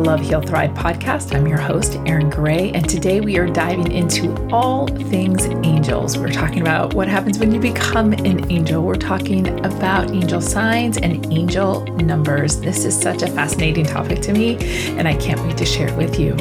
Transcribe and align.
Love 0.00 0.20
Heal 0.22 0.40
Thrive 0.40 0.70
podcast. 0.70 1.36
I'm 1.36 1.46
your 1.46 1.58
host, 1.58 1.96
Erin 2.06 2.30
Garay, 2.30 2.72
and 2.74 2.88
today 2.88 3.20
we 3.20 3.36
are 3.36 3.46
diving 3.46 3.92
into 3.92 4.34
all 4.50 4.86
things 4.86 5.44
angels. 5.62 6.16
We're 6.16 6.32
talking 6.32 6.62
about 6.62 6.94
what 6.94 7.06
happens 7.06 7.38
when 7.38 7.52
you 7.52 7.60
become 7.60 8.14
an 8.14 8.50
angel. 8.50 8.82
We're 8.82 8.94
talking 8.94 9.46
about 9.62 10.10
angel 10.10 10.40
signs 10.40 10.96
and 10.96 11.30
angel 11.30 11.84
numbers. 11.96 12.60
This 12.62 12.86
is 12.86 12.98
such 12.98 13.20
a 13.20 13.26
fascinating 13.26 13.84
topic 13.84 14.22
to 14.22 14.32
me, 14.32 14.56
and 14.96 15.06
I 15.06 15.16
can't 15.16 15.38
wait 15.42 15.58
to 15.58 15.66
share 15.66 15.88
it 15.88 15.96
with 15.98 16.18
you. 16.18 16.34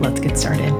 Let's 0.00 0.18
get 0.18 0.36
started. 0.36 0.72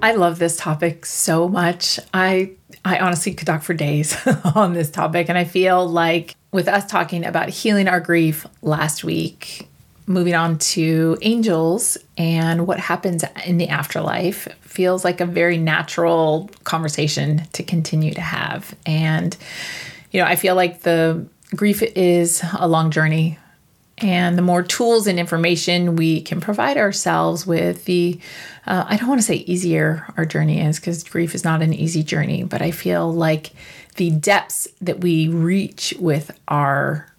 I 0.00 0.12
love 0.12 0.38
this 0.38 0.56
topic 0.56 1.06
so 1.06 1.48
much. 1.48 1.98
I 2.14 2.52
I 2.84 3.00
honestly 3.00 3.34
could 3.34 3.48
talk 3.48 3.62
for 3.62 3.74
days 3.74 4.16
on 4.54 4.74
this 4.74 4.90
topic 4.90 5.28
and 5.28 5.36
I 5.36 5.44
feel 5.44 5.88
like 5.88 6.36
with 6.52 6.68
us 6.68 6.86
talking 6.86 7.24
about 7.24 7.48
healing 7.48 7.88
our 7.88 8.00
grief 8.00 8.46
last 8.60 9.04
week, 9.04 9.68
moving 10.06 10.34
on 10.34 10.58
to 10.58 11.16
angels 11.22 11.96
and 12.18 12.66
what 12.66 12.80
happens 12.80 13.24
in 13.46 13.58
the 13.58 13.68
afterlife 13.68 14.48
feels 14.60 15.04
like 15.04 15.20
a 15.20 15.26
very 15.26 15.58
natural 15.58 16.50
conversation 16.64 17.42
to 17.52 17.62
continue 17.62 18.12
to 18.14 18.20
have. 18.20 18.74
And, 18.86 19.36
you 20.10 20.20
know, 20.20 20.26
I 20.26 20.36
feel 20.36 20.54
like 20.54 20.82
the 20.82 21.26
grief 21.54 21.82
is 21.82 22.42
a 22.58 22.66
long 22.66 22.90
journey. 22.90 23.38
And 23.98 24.36
the 24.36 24.42
more 24.42 24.62
tools 24.62 25.06
and 25.06 25.18
information 25.18 25.94
we 25.94 26.22
can 26.22 26.40
provide 26.40 26.76
ourselves 26.76 27.46
with, 27.46 27.84
the 27.84 28.18
uh, 28.66 28.84
I 28.88 28.96
don't 28.96 29.08
want 29.08 29.20
to 29.20 29.26
say 29.26 29.36
easier 29.36 30.06
our 30.16 30.24
journey 30.24 30.60
is 30.60 30.80
because 30.80 31.04
grief 31.04 31.34
is 31.34 31.44
not 31.44 31.62
an 31.62 31.72
easy 31.72 32.02
journey, 32.02 32.42
but 32.42 32.62
I 32.62 32.70
feel 32.70 33.12
like 33.12 33.50
the 33.96 34.10
depths 34.10 34.66
that 34.80 35.00
we 35.00 35.28
reach 35.28 35.94
with 36.00 36.36
our 36.48 37.11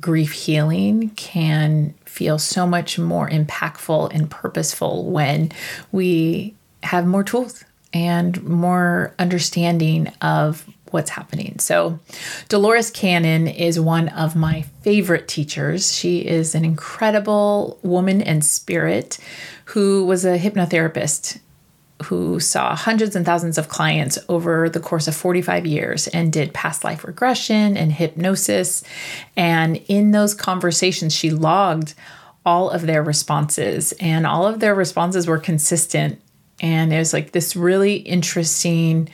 grief 0.00 0.32
healing 0.32 1.10
can 1.10 1.94
feel 2.04 2.38
so 2.38 2.66
much 2.66 2.98
more 2.98 3.28
impactful 3.28 4.12
and 4.12 4.30
purposeful 4.30 5.10
when 5.10 5.52
we 5.92 6.54
have 6.82 7.06
more 7.06 7.24
tools 7.24 7.64
and 7.92 8.42
more 8.42 9.14
understanding 9.18 10.08
of 10.20 10.66
what's 10.90 11.10
happening. 11.10 11.58
So, 11.58 11.98
Dolores 12.48 12.90
Cannon 12.90 13.48
is 13.48 13.80
one 13.80 14.08
of 14.10 14.36
my 14.36 14.62
favorite 14.82 15.26
teachers. 15.26 15.92
She 15.92 16.20
is 16.20 16.54
an 16.54 16.64
incredible 16.64 17.78
woman 17.82 18.22
and 18.22 18.44
spirit 18.44 19.18
who 19.66 20.04
was 20.04 20.24
a 20.24 20.38
hypnotherapist 20.38 21.40
who 22.04 22.40
saw 22.40 22.74
hundreds 22.74 23.16
and 23.16 23.26
thousands 23.26 23.58
of 23.58 23.68
clients 23.68 24.18
over 24.28 24.68
the 24.68 24.80
course 24.80 25.08
of 25.08 25.14
45 25.14 25.66
years 25.66 26.06
and 26.08 26.32
did 26.32 26.54
past 26.54 26.84
life 26.84 27.04
regression 27.04 27.76
and 27.76 27.92
hypnosis. 27.92 28.84
And 29.36 29.76
in 29.88 30.12
those 30.12 30.34
conversations, 30.34 31.14
she 31.14 31.30
logged 31.30 31.94
all 32.46 32.70
of 32.70 32.82
their 32.82 33.02
responses, 33.02 33.92
and 34.00 34.26
all 34.26 34.46
of 34.46 34.60
their 34.60 34.74
responses 34.74 35.26
were 35.26 35.38
consistent. 35.38 36.20
And 36.60 36.92
it 36.92 36.98
was 36.98 37.12
like 37.12 37.32
this 37.32 37.56
really 37.56 37.96
interesting 37.96 39.08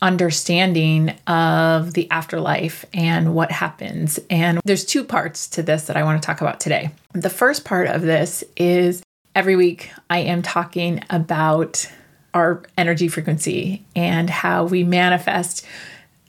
understanding 0.00 1.10
of 1.26 1.94
the 1.94 2.08
afterlife 2.10 2.84
and 2.94 3.34
what 3.34 3.50
happens. 3.50 4.20
And 4.30 4.60
there's 4.64 4.84
two 4.84 5.02
parts 5.02 5.48
to 5.48 5.62
this 5.62 5.84
that 5.86 5.96
I 5.96 6.04
want 6.04 6.22
to 6.22 6.26
talk 6.26 6.40
about 6.40 6.60
today. 6.60 6.90
The 7.14 7.30
first 7.30 7.64
part 7.64 7.88
of 7.88 8.02
this 8.02 8.44
is 8.56 9.02
every 9.34 9.56
week 9.56 9.92
I 10.10 10.18
am 10.18 10.42
talking 10.42 11.02
about 11.10 11.90
our 12.34 12.62
energy 12.76 13.08
frequency 13.08 13.84
and 13.96 14.28
how 14.30 14.64
we 14.64 14.84
manifest 14.84 15.64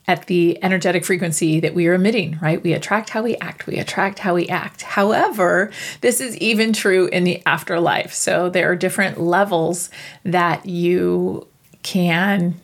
at 0.09 0.25
the 0.25 0.57
energetic 0.63 1.05
frequency 1.05 1.59
that 1.59 1.75
we 1.75 1.85
are 1.85 1.93
emitting, 1.93 2.39
right? 2.41 2.63
We 2.63 2.73
attract 2.73 3.11
how 3.11 3.21
we 3.21 3.37
act, 3.37 3.67
we 3.67 3.77
attract 3.77 4.17
how 4.17 4.33
we 4.33 4.47
act. 4.47 4.81
However, 4.81 5.71
this 6.01 6.19
is 6.19 6.35
even 6.37 6.73
true 6.73 7.05
in 7.07 7.25
the 7.25 7.43
afterlife. 7.45 8.11
So 8.11 8.49
there 8.49 8.71
are 8.71 8.75
different 8.75 9.21
levels 9.21 9.91
that 10.23 10.65
you 10.65 11.47
can 11.83 12.59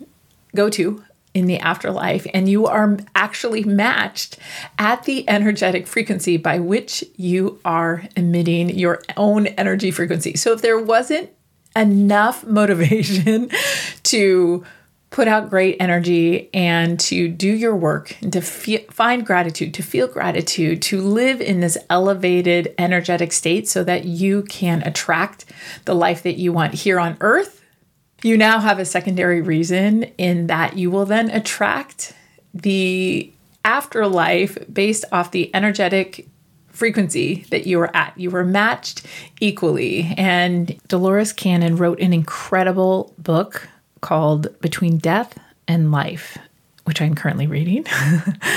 go 0.55 0.71
to 0.71 1.04
in 1.35 1.45
the 1.45 1.59
afterlife, 1.59 2.25
and 2.33 2.49
you 2.49 2.65
are 2.65 2.97
actually 3.13 3.63
matched 3.65 4.39
at 4.79 5.03
the 5.03 5.27
energetic 5.29 5.85
frequency 5.85 6.37
by 6.37 6.57
which 6.57 7.03
you 7.17 7.59
are 7.65 8.03
emitting 8.15 8.69
your 8.69 9.01
own 9.17 9.45
energy 9.47 9.91
frequency. 9.91 10.35
So 10.35 10.53
if 10.53 10.61
there 10.61 10.79
wasn't 10.79 11.29
enough 11.75 12.45
motivation 12.45 13.51
to 14.03 14.63
put 15.09 15.27
out 15.27 15.49
great 15.49 15.77
energy 15.79 16.49
and 16.53 16.99
to 16.99 17.27
do 17.27 17.49
your 17.49 17.75
work 17.75 18.17
and 18.21 18.31
to 18.33 18.41
fe- 18.41 18.85
find 18.89 19.25
gratitude, 19.25 19.73
to 19.73 19.83
feel 19.83 20.07
gratitude, 20.07 20.81
to 20.81 21.01
live 21.01 21.41
in 21.41 21.59
this 21.59 21.77
elevated 21.89 22.73
energetic 22.77 23.33
state 23.33 23.67
so 23.67 23.83
that 23.83 24.05
you 24.05 24.43
can 24.43 24.81
attract 24.83 25.45
the 25.83 25.93
life 25.93 26.23
that 26.23 26.37
you 26.37 26.53
want 26.53 26.73
here 26.73 26.99
on 26.99 27.17
earth 27.19 27.64
you 28.23 28.37
now 28.37 28.59
have 28.59 28.79
a 28.79 28.85
secondary 28.85 29.41
reason 29.41 30.03
in 30.17 30.47
that 30.47 30.77
you 30.77 30.89
will 30.89 31.05
then 31.05 31.29
attract 31.29 32.13
the 32.53 33.31
afterlife 33.63 34.57
based 34.71 35.05
off 35.11 35.31
the 35.31 35.53
energetic 35.53 36.27
frequency 36.69 37.45
that 37.49 37.65
you 37.65 37.79
were 37.79 37.95
at. 37.95 38.17
You 38.17 38.29
were 38.29 38.43
matched 38.43 39.05
equally. 39.39 40.13
And 40.17 40.77
Dolores 40.87 41.33
Cannon 41.33 41.77
wrote 41.77 41.99
an 41.99 42.13
incredible 42.13 43.13
book 43.17 43.67
called 44.01 44.59
Between 44.61 44.97
Death 44.97 45.37
and 45.67 45.91
Life, 45.91 46.37
which 46.83 47.01
I'm 47.01 47.15
currently 47.15 47.47
reading. 47.47 47.85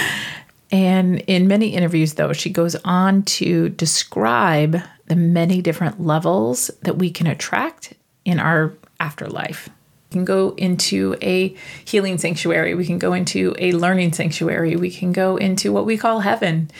and 0.70 1.20
in 1.20 1.48
many 1.48 1.68
interviews, 1.68 2.14
though, 2.14 2.32
she 2.32 2.50
goes 2.50 2.76
on 2.84 3.22
to 3.22 3.70
describe 3.70 4.80
the 5.06 5.16
many 5.16 5.62
different 5.62 6.00
levels 6.04 6.70
that 6.82 6.98
we 6.98 7.10
can 7.10 7.26
attract 7.26 7.94
in 8.24 8.38
our 8.38 8.74
afterlife. 9.00 9.68
We 10.10 10.14
can 10.14 10.24
go 10.24 10.54
into 10.56 11.16
a 11.20 11.54
healing 11.84 12.16
sanctuary. 12.18 12.74
We 12.74 12.86
can 12.86 12.98
go 12.98 13.12
into 13.12 13.54
a 13.58 13.72
learning 13.72 14.14
sanctuary. 14.14 14.74
We 14.76 14.90
can 14.90 15.12
go 15.12 15.36
into 15.36 15.72
what 15.72 15.84
we 15.84 15.98
call 15.98 16.20
heaven. 16.20 16.70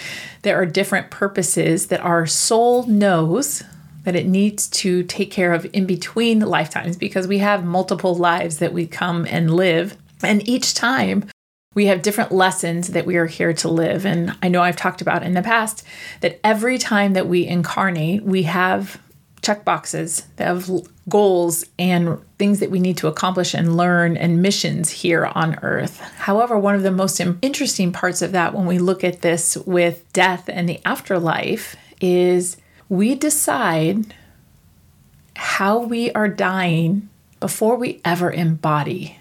There 0.43 0.57
are 0.61 0.67
different 0.67 1.11
purposes 1.11 1.89
that 1.89 2.01
our 2.01 2.27
soul 2.27 2.87
knows 2.87 3.63
that 4.05 4.17
it 4.17 4.27
needs 4.27 4.69
to 4.69 5.03
take 5.03 5.31
care 5.31 5.53
of 5.53 5.67
in 5.75 5.85
between 5.85 6.41
lifetimes 6.41 6.97
because 6.97 7.27
we 7.27 7.39
have 7.39 7.65
multiple 7.65 8.15
lives 8.15 8.59
that 8.59 8.73
we 8.73 8.87
come 8.87 9.27
and 9.29 9.55
live. 9.55 9.99
And 10.23 10.49
each 10.49 10.73
time 10.73 11.29
we 11.75 11.87
have 11.87 12.01
different 12.01 12.33
lessons 12.33 12.89
that 12.89 13.05
we 13.05 13.17
are 13.17 13.27
here 13.27 13.53
to 13.53 13.69
live. 13.69 14.07
And 14.07 14.35
I 14.43 14.49
know 14.49 14.63
I've 14.63 14.77
talked 14.77 15.03
about 15.03 15.23
in 15.23 15.35
the 15.35 15.43
past 15.43 15.85
that 16.23 16.41
every 16.43 16.79
time 16.79 17.13
that 17.13 17.29
we 17.29 17.47
incarnate, 17.47 18.23
we 18.23 18.45
have 18.45 18.99
check 19.43 19.65
boxes 19.65 20.27
of 20.39 20.71
goals 21.09 21.65
and 21.79 22.19
things 22.39 22.61
that 22.61 22.71
we 22.71 22.81
need 22.81 22.97
to 22.99 23.07
accomplish 23.07 23.55
and 23.55 23.77
learn 23.77 24.17
and 24.17 24.43
missions 24.43 24.91
here 24.91 25.27
on 25.27 25.59
earth. 25.63 26.01
However, 26.19 26.59
one 26.59 26.75
of 26.75 26.83
the 26.83 26.91
most 26.91 27.21
interesting 27.43 27.93
parts 27.93 28.23
of 28.23 28.33
that 28.33 28.55
when 28.55 28.67
we 28.67 28.79
look 28.79 29.05
at 29.05 29.23
this 29.23 29.57
with 29.59 30.11
death 30.13 30.49
and 30.49 30.69
the 30.69 30.81
afterlife 30.85 31.77
is 32.01 32.57
we 32.89 33.15
decide 33.15 34.15
how 35.35 35.79
we 35.79 36.11
are 36.13 36.29
dying 36.29 37.09
before 37.41 37.77
we 37.77 38.01
ever 38.05 38.31
embody. 38.31 39.19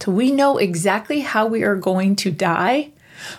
So 0.00 0.10
we 0.10 0.32
know 0.32 0.58
exactly 0.58 1.20
how 1.20 1.46
we 1.46 1.62
are 1.62 1.76
going 1.76 2.16
to 2.16 2.30
die 2.30 2.90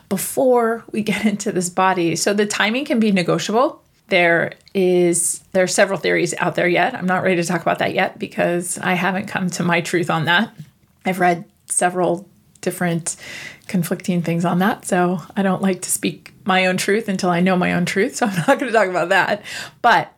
before 0.08 0.86
we 0.92 1.02
get 1.04 1.26
into 1.26 1.52
this 1.52 1.70
body. 1.70 2.16
So 2.16 2.34
the 2.34 2.46
timing 2.46 2.86
can 2.86 3.00
be 3.00 3.12
negotiable 3.12 3.83
there 4.08 4.53
is 4.74 5.40
there 5.53 5.64
are 5.64 5.68
several 5.68 6.00
theories 6.00 6.34
out 6.38 6.56
there 6.56 6.68
yet. 6.68 6.94
I'm 6.96 7.06
not 7.06 7.24
ready 7.24 7.38
to 7.38 7.47
talk 7.47 7.62
about 7.62 7.80
that 7.80 7.94
yet 7.94 8.19
because 8.19 8.78
I 8.78 8.94
haven't 8.94 9.28
come 9.28 9.50
to 9.52 9.64
my 9.64 9.81
truth 9.81 10.09
on 10.09 10.25
that. 10.25 10.54
I've 11.06 11.19
read 11.19 11.45
several 11.68 12.28
different 12.62 13.16
conflicting 13.68 14.22
things 14.22 14.45
on 14.45 14.60
that, 14.60 14.86
so 14.86 15.22
I 15.36 15.42
don't 15.42 15.62
like 15.62 15.81
to 15.81 15.89
speak 15.89 16.33
my 16.45 16.66
own 16.66 16.78
truth 16.78 17.07
until 17.07 17.30
I 17.30 17.39
know 17.39 17.56
my 17.56 17.74
own 17.74 17.86
truth, 17.86 18.16
so 18.18 18.25
I'm 18.25 18.36
not 18.36 18.60
going 18.60 18.72
to 18.72 18.78
talk 18.78 18.89
about 18.89 19.10
that. 19.10 19.44
But 19.81 20.12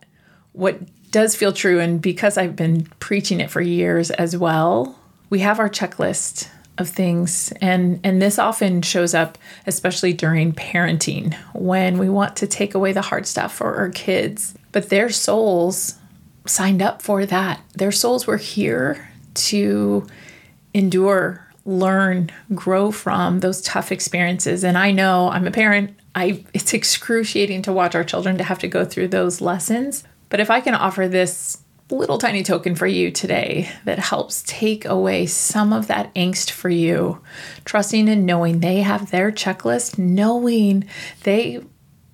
what 0.54 0.80
does 1.12 1.36
feel 1.36 1.54
true 1.54 1.80
and 1.80 2.02
because 2.02 2.38
I've 2.38 2.56
been 2.56 2.88
preaching 3.00 3.40
it 3.40 3.50
for 3.50 3.62
years 3.62 4.12
as 4.12 4.36
well, 4.36 5.00
we 5.30 5.40
have 5.40 5.60
our 5.60 5.70
checklist 5.70 6.50
of 6.78 6.90
things. 6.90 7.54
And 7.62 8.00
and 8.04 8.22
this 8.22 8.38
often 8.40 8.82
shows 8.82 9.14
up 9.14 9.38
especially 9.66 10.14
during 10.14 10.54
parenting 10.54 11.34
when 11.54 11.98
we 11.98 12.10
want 12.10 12.36
to 12.38 12.48
take 12.48 12.76
away 12.76 12.94
the 12.94 13.02
hard 13.02 13.26
stuff 13.26 13.54
for 13.54 13.76
our 13.76 13.90
kids. 13.90 14.56
But 14.72 14.90
their 14.90 15.10
souls 15.10 15.96
signed 16.46 16.82
up 16.82 17.02
for 17.02 17.26
that. 17.26 17.62
Their 17.74 17.92
souls 17.92 18.28
were 18.28 18.38
here 18.38 19.10
to 19.36 20.06
endure 20.74 21.42
learn 21.66 22.30
grow 22.54 22.92
from 22.92 23.40
those 23.40 23.62
tough 23.62 23.92
experiences. 23.92 24.64
And 24.64 24.78
i 24.78 24.92
know 24.92 25.30
i'm 25.30 25.48
a 25.48 25.52
parent. 25.52 25.98
I 26.14 26.44
it's 26.54 26.74
excruciating 26.80 27.64
to 27.64 27.74
watch 27.74 27.96
our 27.96 28.04
children 28.04 28.38
to 28.38 28.44
have 28.44 28.60
to 28.60 28.68
go 28.68 28.86
through 28.86 29.10
those 29.10 29.42
lessons. 29.42 30.04
But 30.30 30.40
if 30.40 30.50
i 30.50 30.62
can 30.62 30.76
offer 30.76 31.08
this 31.08 31.58
little 31.90 32.18
tiny 32.18 32.44
token 32.44 32.76
for 32.76 32.88
you 32.88 33.12
today 33.12 33.70
that 33.86 34.00
helps 34.00 34.44
take 34.48 34.86
away 34.86 35.26
some 35.28 35.72
of 35.72 35.88
that 35.88 36.14
angst 36.16 36.50
for 36.50 36.70
you. 36.70 37.22
Trusting 37.64 38.10
and 38.10 38.26
knowing 38.26 38.60
they 38.60 38.82
have 38.82 39.12
their 39.12 39.32
checklist, 39.32 39.98
knowing 40.00 40.86
they 41.24 41.62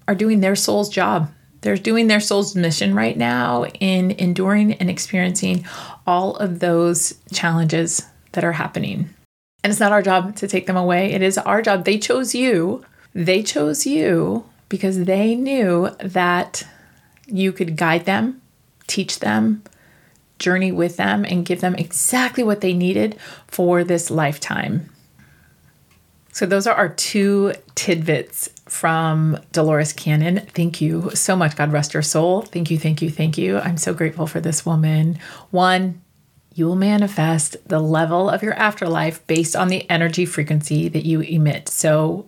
are 0.07 0.15
doing 0.15 0.41
their 0.41 0.55
soul's 0.55 0.89
job. 0.89 1.31
They're 1.61 1.77
doing 1.77 2.07
their 2.07 2.19
soul's 2.19 2.55
mission 2.55 2.95
right 2.95 3.15
now 3.15 3.65
in 3.65 4.11
enduring 4.11 4.73
and 4.73 4.89
experiencing 4.89 5.65
all 6.05 6.35
of 6.37 6.59
those 6.59 7.19
challenges 7.31 8.05
that 8.33 8.43
are 8.43 8.53
happening. 8.53 9.09
And 9.63 9.71
it's 9.71 9.79
not 9.79 9.91
our 9.91 10.01
job 10.01 10.35
to 10.37 10.47
take 10.47 10.65
them 10.65 10.75
away. 10.75 11.13
It 11.13 11.21
is 11.21 11.37
our 11.37 11.61
job. 11.61 11.85
They 11.85 11.99
chose 11.99 12.33
you. 12.33 12.83
They 13.13 13.43
chose 13.43 13.85
you 13.85 14.45
because 14.69 15.03
they 15.03 15.35
knew 15.35 15.89
that 15.99 16.63
you 17.27 17.51
could 17.51 17.77
guide 17.77 18.05
them, 18.05 18.40
teach 18.91 19.19
them, 19.19 19.63
journey 20.37 20.71
with 20.71 20.97
them, 20.97 21.23
and 21.23 21.45
give 21.45 21.61
them 21.61 21.75
exactly 21.75 22.43
what 22.43 22.61
they 22.61 22.73
needed 22.73 23.17
for 23.47 23.83
this 23.83 24.11
lifetime. 24.11 24.89
So, 26.33 26.45
those 26.45 26.65
are 26.65 26.75
our 26.75 26.89
two 26.89 27.53
tidbits 27.75 28.49
from 28.67 29.37
Dolores 29.51 29.91
Cannon. 29.91 30.45
Thank 30.53 30.79
you 30.79 31.11
so 31.13 31.35
much. 31.35 31.55
God 31.57 31.73
rest 31.73 31.93
your 31.93 32.03
soul. 32.03 32.43
Thank 32.43 32.71
you, 32.71 32.77
thank 32.77 33.01
you, 33.01 33.09
thank 33.09 33.37
you. 33.37 33.59
I'm 33.59 33.77
so 33.77 33.93
grateful 33.93 34.27
for 34.27 34.39
this 34.39 34.65
woman. 34.65 35.19
One, 35.51 36.01
you 36.53 36.65
will 36.65 36.75
manifest 36.75 37.57
the 37.67 37.79
level 37.79 38.29
of 38.29 38.43
your 38.43 38.53
afterlife 38.53 39.25
based 39.27 39.55
on 39.55 39.67
the 39.67 39.89
energy 39.89 40.25
frequency 40.25 40.87
that 40.89 41.05
you 41.05 41.21
emit. 41.21 41.67
So, 41.69 42.27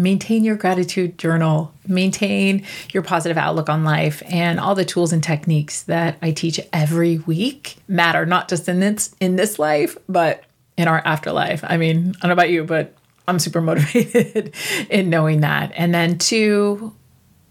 maintain 0.00 0.42
your 0.44 0.56
gratitude 0.56 1.18
journal, 1.18 1.72
maintain 1.86 2.64
your 2.92 3.02
positive 3.02 3.36
outlook 3.36 3.68
on 3.68 3.84
life, 3.84 4.22
and 4.26 4.58
all 4.58 4.74
the 4.74 4.84
tools 4.84 5.12
and 5.12 5.22
techniques 5.22 5.82
that 5.82 6.16
I 6.22 6.30
teach 6.32 6.58
every 6.72 7.18
week 7.18 7.76
matter 7.86 8.24
not 8.24 8.48
just 8.48 8.66
in 8.68 8.80
this 8.80 9.14
in 9.20 9.36
this 9.36 9.58
life, 9.58 9.96
but 10.08 10.42
in 10.78 10.88
our 10.88 11.02
afterlife. 11.04 11.62
I 11.64 11.76
mean, 11.76 12.14
I 12.16 12.20
don't 12.22 12.28
know 12.28 12.32
about 12.32 12.50
you, 12.50 12.64
but 12.64 12.94
I'm 13.28 13.38
super 13.38 13.60
motivated 13.70 14.54
in 14.88 15.10
knowing 15.10 15.42
that. 15.42 15.72
And 15.76 15.94
then, 15.94 16.16
two, 16.16 16.94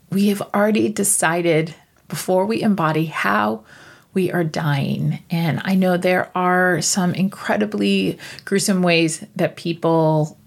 we 0.09 0.29
have 0.29 0.41
already 0.53 0.89
decided 0.89 1.75
before 2.07 2.47
we 2.47 2.63
embody 2.63 3.05
how 3.05 3.63
we 4.15 4.31
are 4.31 4.43
dying. 4.43 5.19
And 5.29 5.61
I 5.63 5.75
know 5.75 5.97
there 5.97 6.31
are 6.35 6.81
some 6.81 7.13
incredibly 7.13 8.17
gruesome 8.43 8.81
ways 8.81 9.23
that 9.35 9.55
people 9.55 10.39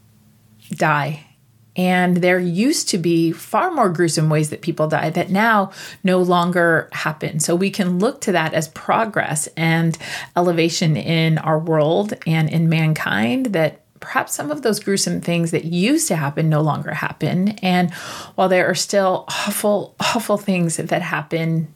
die. 0.72 1.26
And 1.74 2.18
there 2.18 2.38
used 2.38 2.90
to 2.90 2.98
be 2.98 3.32
far 3.32 3.70
more 3.70 3.88
gruesome 3.88 4.28
ways 4.28 4.50
that 4.50 4.60
people 4.60 4.88
die 4.88 5.10
that 5.10 5.30
now 5.30 5.72
no 6.04 6.20
longer 6.20 6.88
happen. 6.92 7.40
So 7.40 7.54
we 7.54 7.70
can 7.70 7.98
look 7.98 8.20
to 8.22 8.32
that 8.32 8.52
as 8.52 8.68
progress 8.68 9.48
and 9.56 9.96
elevation 10.36 10.96
in 10.96 11.38
our 11.38 11.58
world 11.58 12.12
and 12.26 12.50
in 12.50 12.68
mankind 12.68 13.46
that 13.46 13.80
perhaps 14.00 14.34
some 14.34 14.50
of 14.50 14.62
those 14.62 14.80
gruesome 14.80 15.20
things 15.20 15.52
that 15.52 15.64
used 15.64 16.08
to 16.08 16.16
happen 16.16 16.50
no 16.50 16.60
longer 16.60 16.92
happen. 16.92 17.50
And 17.62 17.92
while 18.34 18.48
there 18.48 18.68
are 18.68 18.74
still 18.74 19.24
awful, 19.28 19.94
awful 20.00 20.36
things 20.36 20.76
that 20.76 21.02
happen 21.02 21.74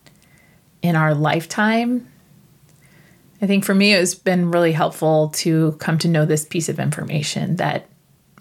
in 0.83 0.97
our 0.97 1.15
lifetime, 1.15 2.07
I 3.41 3.47
think 3.47 3.65
for 3.65 3.75
me, 3.75 3.95
it's 3.95 4.15
been 4.15 4.51
really 4.51 4.73
helpful 4.73 5.29
to 5.37 5.73
come 5.73 5.99
to 5.99 6.09
know 6.09 6.25
this 6.25 6.45
piece 6.45 6.69
of 6.69 6.81
information 6.81 7.57
that 7.57 7.89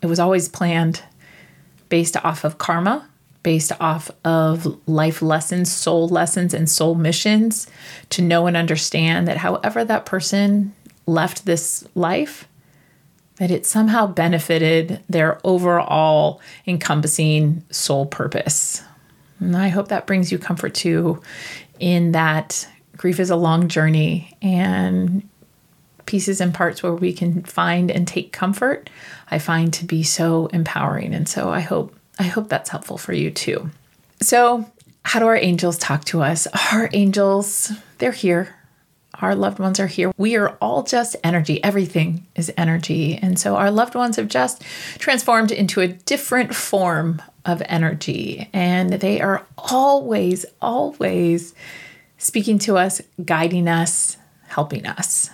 it 0.02 0.08
was 0.08 0.20
always 0.20 0.50
planned 0.50 1.02
based 1.96 2.18
off 2.26 2.44
of 2.44 2.58
karma, 2.58 3.08
based 3.42 3.72
off 3.80 4.12
of 4.26 4.78
life 4.86 5.22
lessons, 5.22 5.72
soul 5.72 6.10
lessons, 6.10 6.54
and 6.54 6.70
soul 6.70 6.94
missions 6.94 7.68
to 8.10 8.22
know 8.22 8.48
and 8.48 8.58
understand 8.58 9.30
that 9.30 9.38
however 9.38 9.86
that 9.86 10.06
person 10.06 10.74
left 11.06 11.46
this 11.46 11.88
life, 11.96 12.50
that 13.38 13.50
it 13.50 13.66
somehow 13.66 14.06
benefited 14.06 15.00
their 15.08 15.40
overall 15.46 16.42
encompassing 16.68 17.64
soul 17.70 18.06
purpose. 18.06 18.84
And 19.40 19.56
I 19.56 19.70
hope 19.70 19.88
that 19.88 20.06
brings 20.06 20.34
you 20.34 20.38
comfort 20.38 20.74
too, 20.74 21.22
in 21.80 22.12
that 22.12 22.68
grief 22.98 23.22
is 23.22 23.30
a 23.30 23.38
long 23.38 23.70
journey 23.70 24.36
and 24.42 25.26
pieces 26.06 26.42
and 26.42 26.54
parts 26.54 26.84
where 26.84 26.94
we 26.94 27.14
can 27.14 27.44
find 27.44 27.90
and 27.90 28.08
take 28.08 28.32
comfort, 28.32 28.90
I 29.30 29.40
find 29.40 29.74
to 29.74 29.86
be 29.86 30.04
so 30.04 30.48
empowering. 30.48 31.14
And 31.14 31.28
so 31.28 31.50
I 31.50 31.62
hope 31.62 31.96
I 32.18 32.24
hope 32.24 32.48
that's 32.48 32.70
helpful 32.70 32.98
for 32.98 33.12
you 33.12 33.30
too. 33.30 33.70
So, 34.22 34.72
how 35.04 35.20
do 35.20 35.28
our 35.28 35.36
angels 35.36 35.78
talk 35.78 36.06
to 36.06 36.22
us? 36.22 36.48
Our 36.72 36.90
angels, 36.94 37.72
they're 37.98 38.12
here 38.12 38.56
our 39.22 39.36
loved 39.36 39.60
ones 39.60 39.80
are 39.80 39.88
here. 39.88 40.12
We 40.18 40.36
are 40.36 40.58
all 40.62 40.84
just 40.84 41.16
energy. 41.24 41.64
Everything 41.64 42.26
is 42.36 42.52
energy. 42.58 43.18
And 43.18 43.40
so 43.40 43.56
our 43.56 43.72
loved 43.72 43.96
ones 43.96 44.16
have 44.18 44.28
just 44.28 44.62
transformed 44.98 45.52
into 45.52 45.82
a 45.82 45.88
different 45.88 46.54
form 46.54 47.22
of 47.46 47.62
energy. 47.68 48.50
And 48.54 48.94
they 48.94 49.22
are 49.22 49.46
always, 49.58 50.46
always 50.62 51.54
speaking 52.18 52.60
to 52.60 52.78
us, 52.78 53.02
guiding 53.24 53.68
us, 53.68 54.18
helping 54.48 54.86
us. 54.86 55.30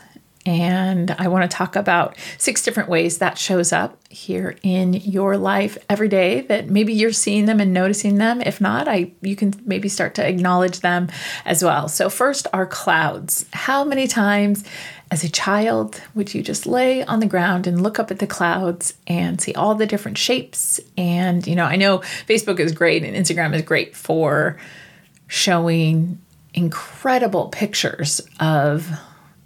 And 0.45 1.11
I 1.11 1.27
want 1.27 1.49
to 1.49 1.55
talk 1.55 1.75
about 1.75 2.17
six 2.37 2.63
different 2.63 2.89
ways 2.89 3.19
that 3.19 3.37
shows 3.37 3.71
up 3.71 3.97
here 4.09 4.55
in 4.63 4.93
your 4.93 5.37
life 5.37 5.77
every 5.87 6.07
day 6.07 6.41
that 6.41 6.67
maybe 6.67 6.93
you're 6.93 7.11
seeing 7.11 7.45
them 7.45 7.59
and 7.59 7.71
noticing 7.71 8.15
them. 8.15 8.41
If 8.41 8.59
not, 8.59 8.87
I 8.87 9.11
you 9.21 9.35
can 9.35 9.53
maybe 9.65 9.87
start 9.87 10.15
to 10.15 10.27
acknowledge 10.27 10.79
them 10.79 11.09
as 11.45 11.63
well. 11.63 11.87
So 11.87 12.09
first 12.09 12.47
are 12.53 12.65
clouds. 12.65 13.45
How 13.53 13.83
many 13.83 14.07
times 14.07 14.63
as 15.11 15.23
a 15.23 15.29
child 15.29 16.01
would 16.15 16.33
you 16.33 16.41
just 16.41 16.65
lay 16.65 17.03
on 17.03 17.19
the 17.19 17.27
ground 17.27 17.67
and 17.67 17.83
look 17.83 17.99
up 17.99 18.09
at 18.09 18.19
the 18.19 18.27
clouds 18.27 18.95
and 19.05 19.39
see 19.39 19.53
all 19.53 19.75
the 19.75 19.85
different 19.85 20.17
shapes 20.17 20.79
and 20.97 21.45
you 21.45 21.55
know, 21.55 21.65
I 21.65 21.75
know 21.75 21.99
Facebook 21.99 22.59
is 22.59 22.71
great 22.71 23.03
and 23.03 23.15
Instagram 23.15 23.53
is 23.53 23.61
great 23.61 23.95
for 23.95 24.57
showing 25.27 26.19
incredible 26.53 27.49
pictures 27.49 28.21
of 28.39 28.89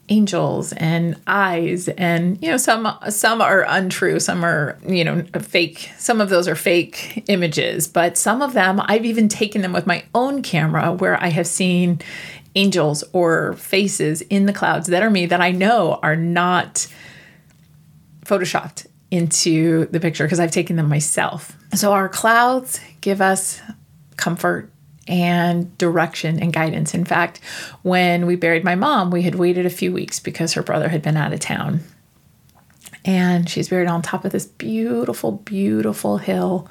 angels 0.07 0.72
and 0.74 1.19
eyes 1.25 1.88
and 1.90 2.42
you 2.42 2.52
know 2.52 2.57
some 2.57 2.88
some 3.10 3.42
are 3.42 3.66
untrue 3.68 4.19
some 4.19 4.46
are 4.46 4.78
you 4.88 5.04
know 5.04 5.24
fake 5.40 5.90
some 5.98 6.22
of 6.22 6.30
those 6.30 6.48
are 6.48 6.54
fake 6.54 7.24
images 7.28 7.88
but 7.88 8.16
some 8.16 8.44
of 8.44 8.54
them 8.54 8.80
I've 8.84 9.04
even 9.04 9.28
taken 9.28 9.62
them 9.62 9.74
with 9.74 9.88
my 9.88 10.04
own 10.13 10.44
camera 10.44 10.94
where 10.94 11.22
I 11.22 11.30
have 11.30 11.48
seen 11.48 12.02
angels 12.56 13.04
or 13.13 13.54
faces 13.54 14.22
in 14.22 14.46
the 14.46 14.54
clouds 14.54 14.88
that 14.88 15.02
are 15.02 15.10
me 15.10 15.25
that 15.25 15.42
I 15.42 15.52
know 15.52 16.00
are 16.04 16.16
not 16.16 16.88
photoshopped 18.25 18.88
into 19.12 19.86
the 19.88 20.00
picture 20.00 20.25
because 20.25 20.39
I've 20.39 20.51
taken 20.51 20.75
them 20.75 20.89
myself. 20.89 21.56
So 21.74 21.94
our 21.94 22.10
clouds 22.10 22.80
give 23.01 23.22
us 23.22 23.62
comfort 24.18 24.72
and 25.08 25.78
direction 25.78 26.42
and 26.42 26.52
guidance. 26.52 26.94
In 26.94 27.06
fact, 27.06 27.40
when 27.84 28.26
we 28.26 28.36
buried 28.36 28.64
my 28.64 28.76
mom, 28.76 29.12
we 29.12 29.22
had 29.22 29.36
waited 29.36 29.66
a 29.66 29.70
few 29.70 29.92
weeks 29.92 30.20
because 30.20 30.54
her 30.54 30.64
brother 30.64 30.90
had 30.90 31.02
been 31.02 31.18
out 31.18 31.34
of 31.34 31.40
town. 31.40 31.82
And 33.04 33.48
she's 33.48 33.70
buried 33.70 33.88
on 33.88 34.02
top 34.02 34.26
of 34.26 34.32
this 34.32 34.48
beautiful, 34.48 35.34
beautiful 35.34 36.18
hill 36.18 36.68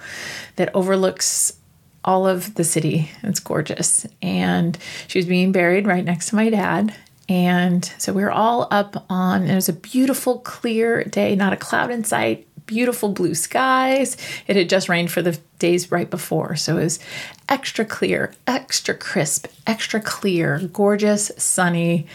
that 0.57 0.75
overlooks 0.75 1.59
all 2.05 2.27
of 2.27 2.55
the 2.57 2.65
city. 2.65 3.11
It's 3.23 3.39
gorgeous. 3.39 4.05
And 4.21 4.77
she 5.07 5.21
was 5.21 5.27
being 5.27 5.53
buried 5.53 5.87
right 5.87 6.05
next 6.05 6.31
to 6.31 6.37
my 6.37 6.51
dad. 6.51 6.95
And 7.29 7.85
so 7.99 8.13
we 8.13 8.23
were 8.23 8.33
all 8.33 8.67
up 8.71 9.07
on, 9.09 9.45
it 9.45 9.55
was 9.55 9.69
a 9.69 9.73
beautiful, 9.73 10.41
clear 10.41 11.05
day, 11.05 11.37
not 11.37 11.53
a 11.53 11.57
cloud 11.57 11.91
in 11.91 12.05
sight, 12.05 12.47
beautiful 12.67 13.11
blue 13.11 13.35
skies. 13.35 14.17
It 14.47 14.57
had 14.57 14.69
just 14.69 14.89
rained 14.89 15.11
for 15.11 15.23
the 15.23 15.39
days 15.59 15.91
right 15.91 16.11
before, 16.11 16.57
so 16.57 16.77
it 16.77 16.83
was 16.83 16.99
extra 17.49 17.85
clear, 17.85 18.33
extra 18.47 18.95
crisp, 18.95 19.47
extra 19.67 20.01
clear, 20.01 20.61
gorgeous, 20.73 21.31
sunny. 21.37 22.07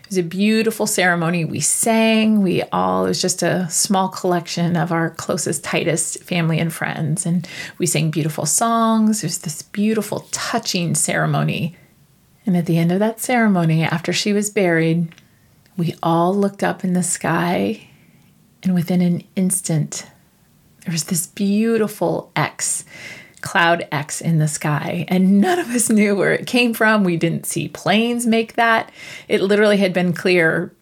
It 0.00 0.08
was 0.08 0.18
a 0.18 0.22
beautiful 0.22 0.86
ceremony. 0.86 1.44
We 1.44 1.60
sang, 1.60 2.42
we 2.42 2.62
all, 2.64 3.06
it 3.06 3.08
was 3.08 3.22
just 3.22 3.42
a 3.42 3.68
small 3.70 4.08
collection 4.08 4.76
of 4.76 4.92
our 4.92 5.10
closest, 5.10 5.64
tightest 5.64 6.22
family 6.22 6.58
and 6.58 6.72
friends. 6.72 7.24
And 7.24 7.48
we 7.78 7.86
sang 7.86 8.10
beautiful 8.10 8.46
songs. 8.46 9.22
It 9.22 9.26
was 9.26 9.38
this 9.38 9.62
beautiful, 9.62 10.26
touching 10.30 10.94
ceremony. 10.94 11.76
And 12.44 12.56
at 12.56 12.66
the 12.66 12.78
end 12.78 12.92
of 12.92 12.98
that 12.98 13.20
ceremony, 13.20 13.84
after 13.84 14.12
she 14.12 14.32
was 14.32 14.50
buried, 14.50 15.14
we 15.76 15.94
all 16.02 16.34
looked 16.34 16.62
up 16.62 16.84
in 16.84 16.92
the 16.92 17.02
sky 17.02 17.88
and 18.62 18.74
within 18.74 19.00
an 19.00 19.24
instant, 19.34 20.06
there 20.84 20.92
was 20.92 21.04
this 21.04 21.26
beautiful 21.26 22.30
X, 22.36 22.84
cloud 23.42 23.86
X 23.92 24.20
in 24.20 24.38
the 24.38 24.48
sky. 24.48 25.04
And 25.08 25.40
none 25.40 25.58
of 25.58 25.68
us 25.70 25.90
knew 25.90 26.14
where 26.16 26.32
it 26.32 26.46
came 26.46 26.74
from. 26.74 27.04
We 27.04 27.16
didn't 27.16 27.46
see 27.46 27.68
planes 27.68 28.26
make 28.26 28.54
that. 28.54 28.90
It 29.28 29.42
literally 29.42 29.76
had 29.76 29.92
been 29.92 30.12
clear 30.12 30.72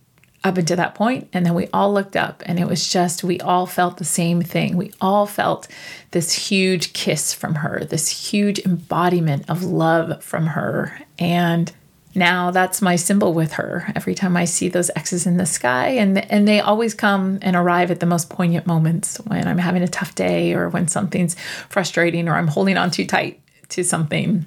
up 0.42 0.56
until 0.56 0.76
that 0.76 0.94
point 0.94 1.28
and 1.32 1.44
then 1.44 1.54
we 1.54 1.68
all 1.72 1.92
looked 1.92 2.16
up 2.16 2.42
and 2.46 2.58
it 2.58 2.66
was 2.66 2.88
just 2.88 3.22
we 3.22 3.38
all 3.40 3.66
felt 3.66 3.98
the 3.98 4.04
same 4.04 4.40
thing 4.40 4.74
we 4.74 4.90
all 4.98 5.26
felt 5.26 5.68
this 6.12 6.32
huge 6.32 6.94
kiss 6.94 7.34
from 7.34 7.56
her 7.56 7.84
this 7.84 8.30
huge 8.30 8.58
embodiment 8.60 9.48
of 9.50 9.62
love 9.62 10.24
from 10.24 10.46
her 10.46 10.98
and 11.18 11.72
now 12.14 12.50
that's 12.50 12.82
my 12.82 12.96
symbol 12.96 13.32
with 13.32 13.52
her 13.52 13.92
every 13.94 14.14
time 14.14 14.36
i 14.36 14.44
see 14.44 14.68
those 14.68 14.90
x's 14.96 15.26
in 15.26 15.36
the 15.36 15.46
sky 15.46 15.88
and 15.88 16.18
and 16.30 16.46
they 16.48 16.60
always 16.60 16.94
come 16.94 17.38
and 17.42 17.54
arrive 17.54 17.90
at 17.90 18.00
the 18.00 18.06
most 18.06 18.28
poignant 18.28 18.66
moments 18.66 19.16
when 19.26 19.46
i'm 19.46 19.58
having 19.58 19.82
a 19.82 19.88
tough 19.88 20.14
day 20.14 20.52
or 20.52 20.68
when 20.68 20.88
something's 20.88 21.34
frustrating 21.68 22.28
or 22.28 22.34
i'm 22.34 22.48
holding 22.48 22.76
on 22.76 22.90
too 22.90 23.06
tight 23.06 23.40
to 23.68 23.84
something 23.84 24.44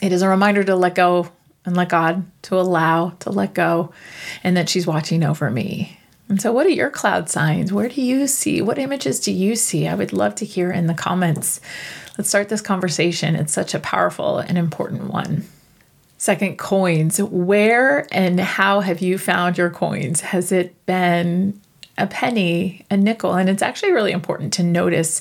It 0.00 0.12
is 0.12 0.22
a 0.22 0.28
reminder 0.28 0.64
to 0.64 0.76
let 0.76 0.94
go 0.94 1.30
and 1.64 1.76
let 1.76 1.88
God, 1.88 2.26
to 2.42 2.56
allow, 2.56 3.10
to 3.20 3.30
let 3.30 3.54
go, 3.54 3.92
and 4.42 4.56
that 4.56 4.68
she's 4.68 4.86
watching 4.86 5.24
over 5.24 5.50
me. 5.50 5.98
And 6.28 6.40
so, 6.40 6.52
what 6.52 6.66
are 6.66 6.70
your 6.70 6.90
cloud 6.90 7.30
signs? 7.30 7.72
Where 7.72 7.88
do 7.88 8.02
you 8.02 8.26
see? 8.26 8.60
What 8.60 8.78
images 8.78 9.20
do 9.20 9.32
you 9.32 9.56
see? 9.56 9.86
I 9.86 9.94
would 9.94 10.12
love 10.12 10.34
to 10.36 10.44
hear 10.44 10.70
in 10.70 10.86
the 10.86 10.94
comments. 10.94 11.60
Let's 12.18 12.28
start 12.28 12.48
this 12.48 12.60
conversation. 12.60 13.34
It's 13.34 13.52
such 13.52 13.74
a 13.74 13.80
powerful 13.80 14.38
and 14.38 14.56
important 14.56 15.10
one. 15.10 15.44
Second, 16.24 16.56
coins. 16.56 17.20
Where 17.20 18.06
and 18.10 18.40
how 18.40 18.80
have 18.80 19.02
you 19.02 19.18
found 19.18 19.58
your 19.58 19.68
coins? 19.68 20.22
Has 20.22 20.52
it 20.52 20.74
been 20.86 21.60
a 21.98 22.06
penny, 22.06 22.86
a 22.90 22.96
nickel? 22.96 23.34
And 23.34 23.50
it's 23.50 23.60
actually 23.60 23.92
really 23.92 24.12
important 24.12 24.54
to 24.54 24.62
notice 24.62 25.20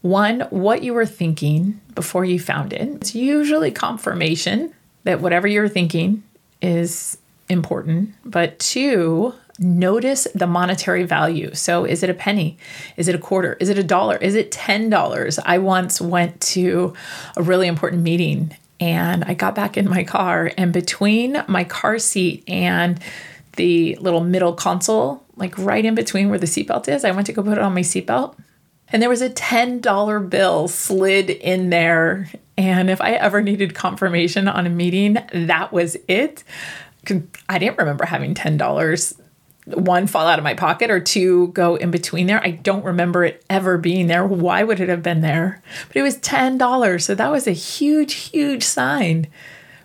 one, 0.00 0.40
what 0.48 0.82
you 0.82 0.94
were 0.94 1.04
thinking 1.04 1.78
before 1.94 2.24
you 2.24 2.40
found 2.40 2.72
it. 2.72 2.88
It's 2.88 3.14
usually 3.14 3.70
confirmation 3.70 4.72
that 5.02 5.20
whatever 5.20 5.46
you're 5.46 5.68
thinking 5.68 6.22
is 6.62 7.18
important. 7.50 8.14
But 8.24 8.58
two, 8.58 9.34
notice 9.58 10.26
the 10.34 10.46
monetary 10.46 11.04
value. 11.04 11.52
So, 11.52 11.84
is 11.84 12.02
it 12.02 12.08
a 12.08 12.14
penny? 12.14 12.56
Is 12.96 13.08
it 13.08 13.14
a 13.14 13.18
quarter? 13.18 13.58
Is 13.60 13.68
it 13.68 13.76
a 13.76 13.84
dollar? 13.84 14.16
Is 14.16 14.36
it 14.36 14.50
$10? 14.50 15.38
I 15.44 15.58
once 15.58 16.00
went 16.00 16.40
to 16.40 16.94
a 17.36 17.42
really 17.42 17.66
important 17.66 18.02
meeting 18.02 18.56
and 18.80 19.24
I 19.24 19.34
got 19.34 19.54
back 19.54 19.76
in 19.76 19.88
my 19.88 20.04
car, 20.04 20.50
and 20.56 20.72
between 20.72 21.42
my 21.46 21.64
car 21.64 21.98
seat 21.98 22.44
and 22.48 23.00
the 23.56 23.96
little 23.96 24.20
middle 24.20 24.52
console, 24.52 25.22
like 25.36 25.56
right 25.58 25.84
in 25.84 25.94
between 25.94 26.28
where 26.28 26.38
the 26.38 26.46
seatbelt 26.46 26.88
is, 26.88 27.04
I 27.04 27.12
went 27.12 27.26
to 27.26 27.32
go 27.32 27.42
put 27.42 27.58
it 27.58 27.58
on 27.58 27.74
my 27.74 27.80
seatbelt. 27.80 28.36
And 28.88 29.00
there 29.00 29.08
was 29.08 29.22
a 29.22 29.30
$10 29.30 30.30
bill 30.30 30.68
slid 30.68 31.30
in 31.30 31.70
there. 31.70 32.30
And 32.56 32.90
if 32.90 33.00
I 33.00 33.12
ever 33.12 33.42
needed 33.42 33.74
confirmation 33.74 34.46
on 34.46 34.66
a 34.66 34.70
meeting, 34.70 35.18
that 35.32 35.72
was 35.72 35.96
it. 36.06 36.44
I 37.48 37.58
didn't 37.58 37.78
remember 37.78 38.04
having 38.04 38.34
$10 38.34 39.20
one 39.66 40.06
fall 40.06 40.26
out 40.26 40.38
of 40.38 40.44
my 40.44 40.54
pocket 40.54 40.90
or 40.90 41.00
two 41.00 41.48
go 41.48 41.76
in 41.76 41.90
between 41.90 42.26
there. 42.26 42.42
I 42.42 42.50
don't 42.50 42.84
remember 42.84 43.24
it 43.24 43.44
ever 43.48 43.78
being 43.78 44.06
there. 44.06 44.26
Why 44.26 44.62
would 44.62 44.80
it 44.80 44.88
have 44.88 45.02
been 45.02 45.22
there? 45.22 45.62
But 45.88 45.96
it 45.96 46.02
was 46.02 46.18
$10. 46.18 47.02
So 47.02 47.14
that 47.14 47.30
was 47.30 47.46
a 47.46 47.52
huge, 47.52 48.14
huge 48.14 48.62
sign 48.62 49.26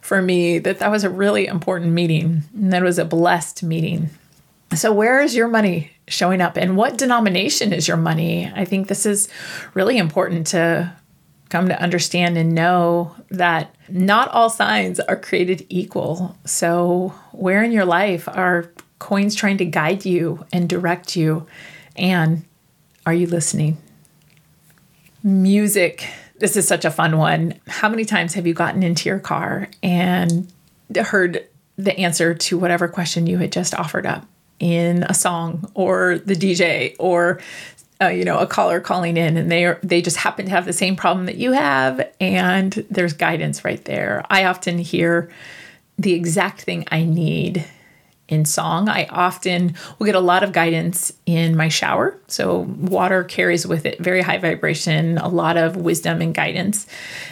for 0.01 0.21
me 0.21 0.59
that 0.59 0.79
that 0.79 0.91
was 0.91 1.03
a 1.03 1.09
really 1.09 1.45
important 1.45 1.91
meeting 1.93 2.43
and 2.53 2.73
that 2.73 2.83
was 2.83 2.99
a 2.99 3.05
blessed 3.05 3.63
meeting. 3.63 4.09
So, 4.75 4.91
where 4.91 5.21
is 5.21 5.35
your 5.35 5.47
money 5.47 5.91
showing 6.07 6.41
up 6.41 6.57
and 6.57 6.77
what 6.77 6.97
denomination 6.97 7.73
is 7.73 7.87
your 7.87 7.97
money? 7.97 8.51
I 8.53 8.65
think 8.65 8.87
this 8.87 9.05
is 9.05 9.29
really 9.73 9.97
important 9.97 10.47
to 10.47 10.93
come 11.49 11.67
to 11.67 11.81
understand 11.81 12.37
and 12.37 12.53
know 12.53 13.15
that 13.29 13.75
not 13.87 14.29
all 14.29 14.49
signs 14.49 14.99
are 14.99 15.15
created 15.15 15.65
equal. 15.69 16.37
So, 16.45 17.13
where 17.31 17.63
in 17.63 17.71
your 17.71 17.85
life 17.85 18.27
are 18.27 18.71
coins 18.99 19.35
trying 19.35 19.57
to 19.57 19.65
guide 19.65 20.05
you 20.05 20.45
and 20.53 20.69
direct 20.69 21.15
you? 21.15 21.47
And 21.95 22.43
are 23.05 23.13
you 23.13 23.27
listening? 23.27 23.77
Music. 25.23 26.07
This 26.37 26.55
is 26.55 26.67
such 26.67 26.85
a 26.85 26.91
fun 26.91 27.17
one. 27.17 27.59
How 27.67 27.89
many 27.89 28.05
times 28.05 28.33
have 28.35 28.47
you 28.47 28.53
gotten 28.53 28.83
into 28.83 29.09
your 29.09 29.19
car 29.19 29.69
and 29.83 30.51
heard 30.95 31.45
the 31.77 31.97
answer 31.97 32.33
to 32.33 32.57
whatever 32.57 32.87
question 32.87 33.25
you 33.25 33.37
had 33.37 33.51
just 33.51 33.73
offered 33.73 34.05
up 34.05 34.25
in 34.59 35.03
a 35.03 35.13
song 35.13 35.69
or 35.73 36.19
the 36.19 36.35
DJ 36.35 36.95
or 36.99 37.39
uh, 38.01 38.07
you 38.07 38.23
know 38.23 38.37
a 38.37 38.47
caller 38.47 38.79
calling 38.79 39.17
in 39.17 39.37
and 39.37 39.51
they 39.51 39.65
are 39.65 39.79
they 39.83 40.01
just 40.01 40.17
happen 40.17 40.45
to 40.45 40.51
have 40.51 40.65
the 40.65 40.73
same 40.73 40.95
problem 40.95 41.25
that 41.25 41.35
you 41.35 41.53
have 41.53 42.05
and 42.19 42.85
there's 42.89 43.13
guidance 43.13 43.65
right 43.65 43.83
there. 43.85 44.25
I 44.29 44.45
often 44.45 44.77
hear 44.77 45.29
the 45.97 46.13
exact 46.13 46.61
thing 46.61 46.85
I 46.91 47.03
need 47.03 47.65
in 48.29 48.45
song. 48.45 48.87
I 48.87 49.05
often 49.07 49.75
will 49.97 50.05
get 50.05 50.15
a 50.15 50.19
lot 50.19 50.43
of 50.43 50.53
guidance 50.53 51.11
in 51.25 51.57
my 51.57 51.67
shower. 51.67 52.17
So, 52.27 52.59
water 52.79 53.23
carries 53.23 53.67
with 53.67 53.85
it 53.85 53.99
very 53.99 54.21
high 54.21 54.37
vibration, 54.37 55.17
a 55.17 55.27
lot 55.27 55.57
of 55.57 55.75
wisdom 55.75 56.21
and 56.21 56.33
guidance. 56.33 56.87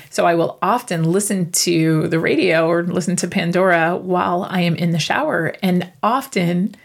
So, 0.10 0.26
I 0.26 0.36
will 0.36 0.58
often 0.62 1.04
listen 1.04 1.52
to 1.52 2.08
the 2.08 2.20
radio 2.20 2.68
or 2.68 2.84
listen 2.84 3.16
to 3.18 3.28
Pandora 3.28 3.96
while 3.96 4.44
I 4.50 4.62
am 4.62 4.76
in 4.76 4.92
the 4.92 5.00
shower. 5.00 5.56
And 5.62 5.92
often, 6.02 6.76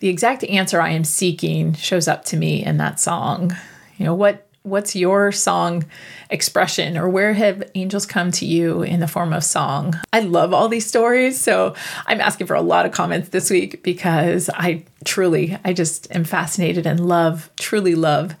the 0.00 0.08
exact 0.08 0.44
answer 0.44 0.80
I 0.80 0.90
am 0.90 1.04
seeking 1.04 1.74
shows 1.74 2.06
up 2.06 2.24
to 2.26 2.36
me 2.36 2.64
in 2.64 2.76
that 2.76 3.00
song. 3.00 3.56
You 3.96 4.06
know, 4.06 4.14
what 4.14 4.46
what's 4.62 4.94
your 4.94 5.32
song 5.32 5.84
expression 6.28 6.98
or 6.98 7.08
where 7.08 7.32
have 7.32 7.62
angels 7.74 8.04
come 8.04 8.30
to 8.30 8.44
you 8.44 8.82
in 8.82 9.00
the 9.00 9.08
form 9.08 9.32
of 9.32 9.42
song? 9.42 9.94
I 10.12 10.20
love 10.20 10.52
all 10.52 10.68
these 10.68 10.86
stories 10.86 11.40
so 11.40 11.74
i'm 12.06 12.20
asking 12.20 12.46
for 12.46 12.54
a 12.54 12.60
lot 12.60 12.84
of 12.84 12.92
comments 12.92 13.30
this 13.30 13.50
week 13.50 13.82
because 13.82 14.50
i 14.54 14.84
truly 15.04 15.58
i 15.64 15.72
just 15.72 16.14
am 16.14 16.24
fascinated 16.24 16.86
and 16.86 17.08
love 17.08 17.50
truly 17.58 17.94
love 17.94 18.34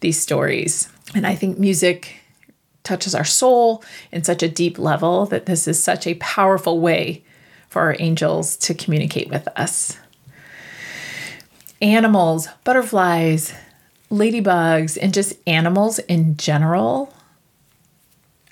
these 0.00 0.18
stories. 0.18 0.88
And 1.14 1.26
i 1.26 1.34
think 1.34 1.58
music 1.58 2.20
touches 2.82 3.14
our 3.14 3.24
soul 3.24 3.84
in 4.12 4.24
such 4.24 4.42
a 4.42 4.48
deep 4.48 4.78
level 4.78 5.26
that 5.26 5.46
this 5.46 5.68
is 5.68 5.82
such 5.82 6.06
a 6.06 6.14
powerful 6.14 6.80
way 6.80 7.24
for 7.68 7.82
our 7.82 7.96
angels 7.98 8.56
to 8.56 8.72
communicate 8.72 9.28
with 9.28 9.46
us. 9.56 9.98
Animals 11.82 12.48
butterflies 12.64 13.52
ladybugs 14.10 14.98
and 15.00 15.12
just 15.12 15.34
animals 15.46 15.98
in 16.00 16.36
general. 16.36 17.12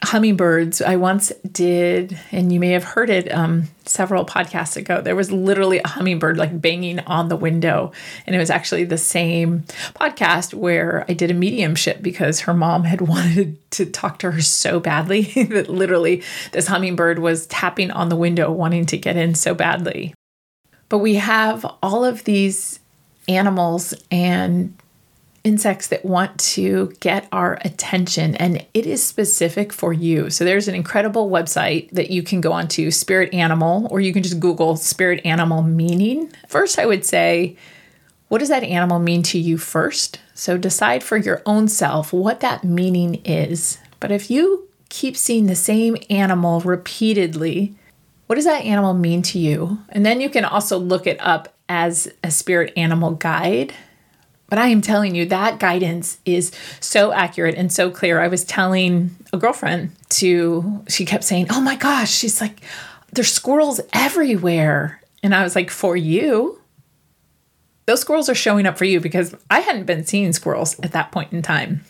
Hummingbirds, 0.02 0.82
I 0.82 0.96
once 0.96 1.32
did, 1.50 2.18
and 2.30 2.52
you 2.52 2.61
may 2.61 2.70
have 2.70 2.84
heard 2.84 3.08
it 3.08 3.32
um, 3.32 3.68
several 3.87 4.26
podcasts 4.26 4.76
ago. 4.76 5.00
There 5.00 5.16
was 5.16 5.32
literally 5.32 5.78
a 5.78 5.88
hummingbird 5.88 6.37
like 6.37 6.61
banging 6.61 7.00
on 7.00 7.28
the 7.28 7.37
window. 7.37 7.90
And 8.26 8.37
it 8.37 8.38
was 8.38 8.50
actually 8.50 8.84
the 8.84 8.99
same 8.99 9.61
podcast 9.94 10.52
where 10.52 11.06
I 11.08 11.14
did 11.14 11.30
a 11.30 11.34
mediumship 11.34 12.02
because 12.02 12.40
her 12.40 12.52
mom 12.52 12.84
had 12.84 13.00
wanted 13.08 13.56
to 13.73 13.87
talk 13.87 14.18
to 14.18 14.32
her 14.32 14.42
so 14.42 14.78
badly 14.78 15.23
that 15.50 15.70
literally 15.70 16.23
this 16.52 16.66
hummingbird 16.66 17.20
was 17.20 17.46
tapping 17.46 17.90
on 17.90 18.11
the 18.11 18.16
window, 18.16 18.50
wanting 18.50 18.84
to 18.87 18.99
get 18.99 19.16
in 19.16 19.34
so 19.34 19.54
badly. 19.54 20.12
But 20.90 20.99
we 20.99 21.14
have 21.14 21.64
all 21.82 22.04
of 22.04 22.25
these 22.25 22.78
animals 23.26 23.94
and 24.11 24.76
insects 25.44 25.88
that 25.88 26.04
want 26.04 26.38
to 26.38 26.92
get 27.00 27.28
our 27.30 27.58
attention 27.60 28.34
and 28.36 28.64
it 28.72 28.86
is 28.86 29.04
specific 29.04 29.72
for 29.72 29.92
you. 29.92 30.30
So 30.30 30.44
there's 30.44 30.68
an 30.68 30.74
incredible 30.74 31.30
website 31.30 31.90
that 31.90 32.10
you 32.10 32.22
can 32.22 32.40
go 32.40 32.52
onto 32.52 32.90
spirit 32.90 33.32
animal 33.34 33.86
or 33.90 34.00
you 34.00 34.12
can 34.12 34.22
just 34.22 34.40
google 34.40 34.76
spirit 34.76 35.20
animal 35.24 35.62
meaning. 35.62 36.32
First 36.48 36.78
I 36.78 36.86
would 36.86 37.04
say 37.04 37.56
what 38.28 38.38
does 38.38 38.48
that 38.48 38.64
animal 38.64 38.98
mean 38.98 39.22
to 39.24 39.38
you 39.38 39.58
first? 39.58 40.18
So 40.32 40.56
decide 40.56 41.04
for 41.04 41.18
your 41.18 41.42
own 41.44 41.68
self 41.68 42.12
what 42.12 42.40
that 42.40 42.64
meaning 42.64 43.16
is. 43.24 43.78
But 44.00 44.10
if 44.10 44.30
you 44.30 44.66
keep 44.88 45.16
seeing 45.16 45.46
the 45.46 45.54
same 45.54 45.96
animal 46.08 46.60
repeatedly, 46.60 47.74
what 48.26 48.36
does 48.36 48.46
that 48.46 48.64
animal 48.64 48.94
mean 48.94 49.20
to 49.22 49.38
you? 49.38 49.78
And 49.90 50.06
then 50.06 50.22
you 50.22 50.30
can 50.30 50.44
also 50.46 50.78
look 50.78 51.06
it 51.06 51.18
up 51.20 51.54
as 51.68 52.10
a 52.22 52.30
spirit 52.30 52.72
animal 52.76 53.12
guide 53.12 53.74
but 54.48 54.58
I 54.58 54.68
am 54.68 54.80
telling 54.80 55.14
you, 55.14 55.26
that 55.26 55.58
guidance 55.58 56.18
is 56.24 56.52
so 56.80 57.12
accurate 57.12 57.54
and 57.54 57.72
so 57.72 57.90
clear. 57.90 58.20
I 58.20 58.28
was 58.28 58.44
telling 58.44 59.16
a 59.32 59.38
girlfriend 59.38 59.92
to, 60.10 60.84
she 60.88 61.04
kept 61.04 61.24
saying, 61.24 61.46
Oh 61.50 61.60
my 61.60 61.76
gosh, 61.76 62.12
she's 62.12 62.40
like, 62.40 62.60
there's 63.12 63.32
squirrels 63.32 63.80
everywhere. 63.92 65.00
And 65.22 65.34
I 65.34 65.42
was 65.42 65.56
like, 65.56 65.70
For 65.70 65.96
you? 65.96 66.60
Those 67.86 68.00
squirrels 68.00 68.28
are 68.28 68.34
showing 68.34 68.66
up 68.66 68.78
for 68.78 68.84
you 68.84 69.00
because 69.00 69.34
I 69.50 69.60
hadn't 69.60 69.84
been 69.84 70.06
seeing 70.06 70.32
squirrels 70.32 70.78
at 70.80 70.92
that 70.92 71.12
point 71.12 71.32
in 71.32 71.42
time. 71.42 71.84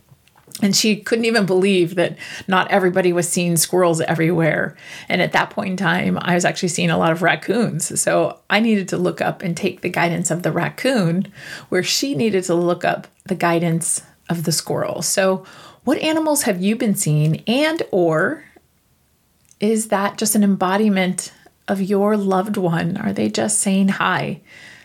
And 0.62 0.74
she 0.74 0.96
couldn't 0.96 1.24
even 1.24 1.46
believe 1.46 1.96
that 1.96 2.16
not 2.46 2.70
everybody 2.70 3.12
was 3.12 3.28
seeing 3.28 3.56
squirrels 3.56 4.00
everywhere. 4.00 4.76
And 5.08 5.20
at 5.20 5.32
that 5.32 5.50
point 5.50 5.70
in 5.70 5.76
time, 5.76 6.16
I 6.20 6.34
was 6.34 6.44
actually 6.44 6.68
seeing 6.68 6.90
a 6.90 6.98
lot 6.98 7.10
of 7.10 7.22
raccoons. 7.22 8.00
So 8.00 8.38
I 8.48 8.60
needed 8.60 8.88
to 8.88 8.96
look 8.96 9.20
up 9.20 9.42
and 9.42 9.56
take 9.56 9.80
the 9.80 9.88
guidance 9.88 10.30
of 10.30 10.44
the 10.44 10.52
raccoon, 10.52 11.32
where 11.70 11.82
she 11.82 12.14
needed 12.14 12.44
to 12.44 12.54
look 12.54 12.84
up 12.84 13.08
the 13.24 13.34
guidance 13.34 14.02
of 14.28 14.44
the 14.44 14.52
squirrel. 14.52 15.02
So, 15.02 15.44
what 15.82 15.98
animals 15.98 16.42
have 16.42 16.62
you 16.62 16.76
been 16.76 16.94
seeing? 16.94 17.42
And, 17.46 17.82
or 17.90 18.44
is 19.60 19.88
that 19.88 20.16
just 20.16 20.34
an 20.34 20.42
embodiment 20.42 21.32
of 21.68 21.82
your 21.82 22.16
loved 22.16 22.56
one? 22.56 22.96
Are 22.96 23.12
they 23.12 23.28
just 23.28 23.58
saying 23.58 23.88
hi? 23.88 24.40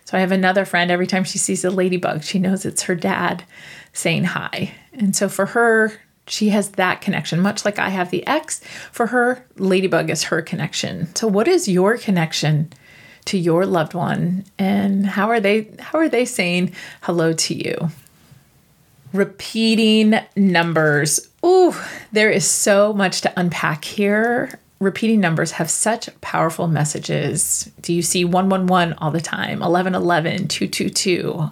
So, 0.09 0.17
I 0.17 0.21
have 0.21 0.31
another 0.31 0.65
friend, 0.65 0.89
every 0.89 1.05
time 1.05 1.23
she 1.23 1.37
sees 1.37 1.63
a 1.63 1.69
ladybug, 1.69 2.23
she 2.23 2.39
knows 2.39 2.65
it's 2.65 2.81
her 2.83 2.95
dad 2.95 3.43
saying 3.93 4.23
hi. 4.23 4.73
And 4.91 5.15
so 5.15 5.29
for 5.29 5.45
her, 5.45 5.93
she 6.25 6.49
has 6.49 6.71
that 6.71 7.01
connection, 7.01 7.39
much 7.39 7.63
like 7.63 7.77
I 7.77 7.89
have 7.89 8.09
the 8.09 8.25
X. 8.25 8.59
For 8.91 9.05
her, 9.05 9.45
Ladybug 9.57 10.09
is 10.09 10.23
her 10.23 10.41
connection. 10.41 11.13
So 11.15 11.27
what 11.27 11.47
is 11.47 11.67
your 11.67 11.95
connection 11.99 12.73
to 13.25 13.37
your 13.37 13.67
loved 13.67 13.93
one 13.93 14.45
and 14.57 15.05
how 15.05 15.29
are 15.29 15.39
they 15.39 15.69
how 15.77 15.99
are 15.99 16.09
they 16.09 16.25
saying 16.25 16.73
hello 17.01 17.31
to 17.33 17.53
you? 17.53 17.89
Repeating 19.13 20.15
numbers. 20.35 21.19
Ooh, 21.45 21.75
there 22.11 22.31
is 22.31 22.49
so 22.49 22.93
much 22.93 23.21
to 23.21 23.39
unpack 23.39 23.85
here. 23.85 24.59
Repeating 24.79 25.19
numbers 25.19 25.51
have 25.51 25.69
such 25.69 26.09
powerful 26.21 26.67
messages. 26.67 27.69
Do 27.81 27.93
you 27.93 28.01
see 28.01 28.23
111 28.25 28.95
all 28.99 29.11
the 29.11 29.21
time, 29.21 29.59
1111, 29.59 30.47
222? 30.47 31.51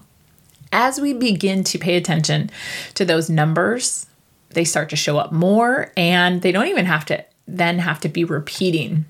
As 0.72 1.00
we 1.00 1.14
begin 1.14 1.64
to 1.66 1.78
pay 1.78 1.96
attention 1.96 2.50
to 2.96 3.06
those 3.06 3.30
numbers, 3.30 4.08
they 4.50 4.64
start 4.64 4.90
to 4.90 4.96
show 4.96 5.18
up 5.18 5.32
more 5.32 5.92
and 5.96 6.42
they 6.42 6.52
don't 6.52 6.68
even 6.68 6.86
have 6.86 7.06
to 7.06 7.24
then 7.48 7.80
have 7.80 8.00
to 8.02 8.10
be 8.10 8.24
repeating. 8.24 9.06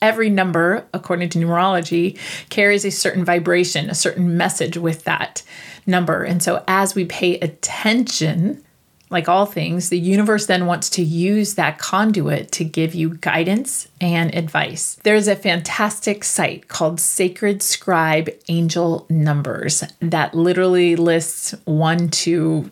Every 0.00 0.30
number, 0.30 0.86
according 0.92 1.30
to 1.30 1.38
numerology, 1.38 2.18
carries 2.50 2.84
a 2.84 2.90
certain 2.90 3.24
vibration, 3.24 3.90
a 3.90 3.94
certain 3.94 4.36
message 4.36 4.76
with 4.76 5.04
that 5.04 5.42
number. 5.86 6.22
And 6.22 6.42
so 6.42 6.62
as 6.68 6.94
we 6.94 7.04
pay 7.04 7.38
attention, 7.40 8.62
like 9.10 9.28
all 9.28 9.46
things, 9.46 9.88
the 9.88 9.98
universe 9.98 10.46
then 10.46 10.66
wants 10.66 10.90
to 10.90 11.02
use 11.02 11.54
that 11.54 11.78
conduit 11.78 12.52
to 12.52 12.64
give 12.64 12.94
you 12.94 13.14
guidance 13.14 13.88
and 14.00 14.34
advice. 14.34 14.98
There's 15.02 15.28
a 15.28 15.36
fantastic 15.36 16.24
site 16.24 16.68
called 16.68 17.00
Sacred 17.00 17.62
Scribe 17.62 18.28
Angel 18.48 19.06
Numbers 19.08 19.84
that 20.00 20.34
literally 20.34 20.96
lists 20.96 21.54
one 21.64 22.08
to 22.10 22.70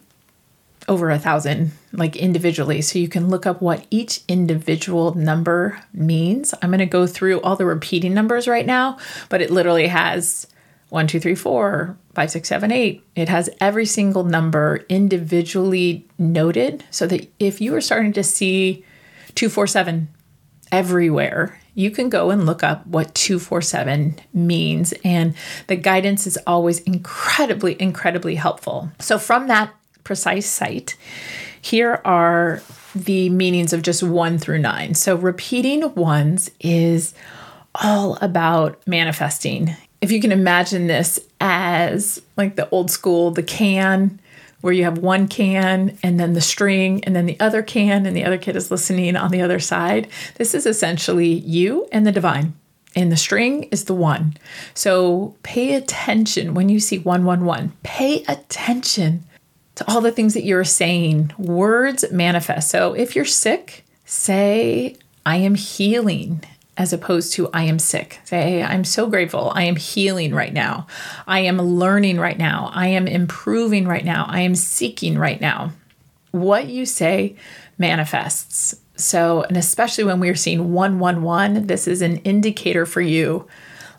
over 0.88 1.10
a 1.10 1.18
thousand, 1.18 1.72
like 1.92 2.14
individually. 2.16 2.80
So 2.80 2.98
you 2.98 3.08
can 3.08 3.28
look 3.28 3.44
up 3.44 3.60
what 3.60 3.86
each 3.90 4.20
individual 4.28 5.14
number 5.14 5.82
means. 5.92 6.54
I'm 6.62 6.70
going 6.70 6.78
to 6.78 6.86
go 6.86 7.06
through 7.06 7.40
all 7.40 7.56
the 7.56 7.66
repeating 7.66 8.14
numbers 8.14 8.46
right 8.46 8.66
now, 8.66 8.98
but 9.28 9.40
it 9.42 9.50
literally 9.50 9.88
has 9.88 10.46
one, 10.88 11.08
two, 11.08 11.18
three, 11.18 11.34
four, 11.34 11.96
five, 12.16 12.30
six, 12.30 12.48
seven, 12.48 12.72
eight. 12.72 13.04
It 13.14 13.28
has 13.28 13.50
every 13.60 13.84
single 13.84 14.24
number 14.24 14.86
individually 14.88 16.08
noted 16.18 16.82
so 16.90 17.06
that 17.08 17.30
if 17.38 17.60
you 17.60 17.74
are 17.74 17.80
starting 17.82 18.14
to 18.14 18.22
see 18.22 18.86
247 19.34 20.08
everywhere, 20.72 21.60
you 21.74 21.90
can 21.90 22.08
go 22.08 22.30
and 22.30 22.46
look 22.46 22.62
up 22.62 22.86
what 22.86 23.14
247 23.14 24.18
means. 24.32 24.94
And 25.04 25.34
the 25.66 25.76
guidance 25.76 26.26
is 26.26 26.38
always 26.46 26.80
incredibly, 26.80 27.80
incredibly 27.80 28.36
helpful. 28.36 28.90
So, 28.98 29.18
from 29.18 29.48
that 29.48 29.74
precise 30.02 30.46
site, 30.46 30.96
here 31.60 32.00
are 32.06 32.62
the 32.94 33.28
meanings 33.28 33.74
of 33.74 33.82
just 33.82 34.02
one 34.02 34.38
through 34.38 34.60
nine. 34.60 34.94
So, 34.94 35.16
repeating 35.16 35.94
ones 35.94 36.50
is 36.60 37.12
all 37.74 38.16
about 38.22 38.80
manifesting 38.86 39.76
if 40.06 40.12
you 40.12 40.20
can 40.20 40.30
imagine 40.30 40.86
this 40.86 41.18
as 41.40 42.22
like 42.36 42.54
the 42.54 42.70
old 42.70 42.92
school, 42.92 43.32
the 43.32 43.42
can, 43.42 44.20
where 44.60 44.72
you 44.72 44.84
have 44.84 44.98
one 44.98 45.26
can 45.26 45.98
and 46.00 46.20
then 46.20 46.32
the 46.32 46.40
string 46.40 47.02
and 47.02 47.16
then 47.16 47.26
the 47.26 47.38
other 47.40 47.60
can 47.60 48.06
and 48.06 48.16
the 48.16 48.24
other 48.24 48.38
kid 48.38 48.54
is 48.54 48.70
listening 48.70 49.16
on 49.16 49.32
the 49.32 49.42
other 49.42 49.58
side. 49.58 50.06
This 50.36 50.54
is 50.54 50.64
essentially 50.64 51.26
you 51.26 51.88
and 51.90 52.06
the 52.06 52.12
divine. 52.12 52.54
And 52.94 53.10
the 53.10 53.16
string 53.16 53.64
is 53.64 53.86
the 53.86 53.94
one. 53.94 54.36
So 54.74 55.34
pay 55.42 55.74
attention 55.74 56.54
when 56.54 56.68
you 56.68 56.78
see 56.78 56.98
111. 56.98 57.72
Pay 57.82 58.22
attention 58.28 59.24
to 59.74 59.90
all 59.90 60.00
the 60.00 60.12
things 60.12 60.34
that 60.34 60.44
you're 60.44 60.62
saying. 60.62 61.32
Words 61.36 62.04
manifest. 62.12 62.70
So 62.70 62.92
if 62.92 63.16
you're 63.16 63.24
sick, 63.24 63.84
say, 64.04 64.94
I 65.26 65.38
am 65.38 65.56
healing 65.56 66.44
as 66.76 66.92
opposed 66.92 67.32
to 67.32 67.48
I 67.52 67.62
am 67.62 67.78
sick. 67.78 68.20
Say, 68.24 68.62
I'm 68.62 68.84
so 68.84 69.08
grateful. 69.08 69.50
I 69.54 69.64
am 69.64 69.76
healing 69.76 70.34
right 70.34 70.52
now. 70.52 70.86
I 71.26 71.40
am 71.40 71.58
learning 71.58 72.20
right 72.20 72.38
now. 72.38 72.70
I 72.74 72.88
am 72.88 73.06
improving 73.06 73.86
right 73.86 74.04
now. 74.04 74.26
I 74.28 74.40
am 74.40 74.54
seeking 74.54 75.18
right 75.18 75.40
now. 75.40 75.72
What 76.32 76.66
you 76.66 76.84
say 76.84 77.36
manifests. 77.78 78.74
So, 78.96 79.42
and 79.42 79.56
especially 79.56 80.04
when 80.04 80.20
we're 80.20 80.34
seeing 80.34 80.72
111, 80.72 81.66
this 81.66 81.86
is 81.86 82.02
an 82.02 82.18
indicator 82.18 82.86
for 82.86 83.00
you. 83.00 83.46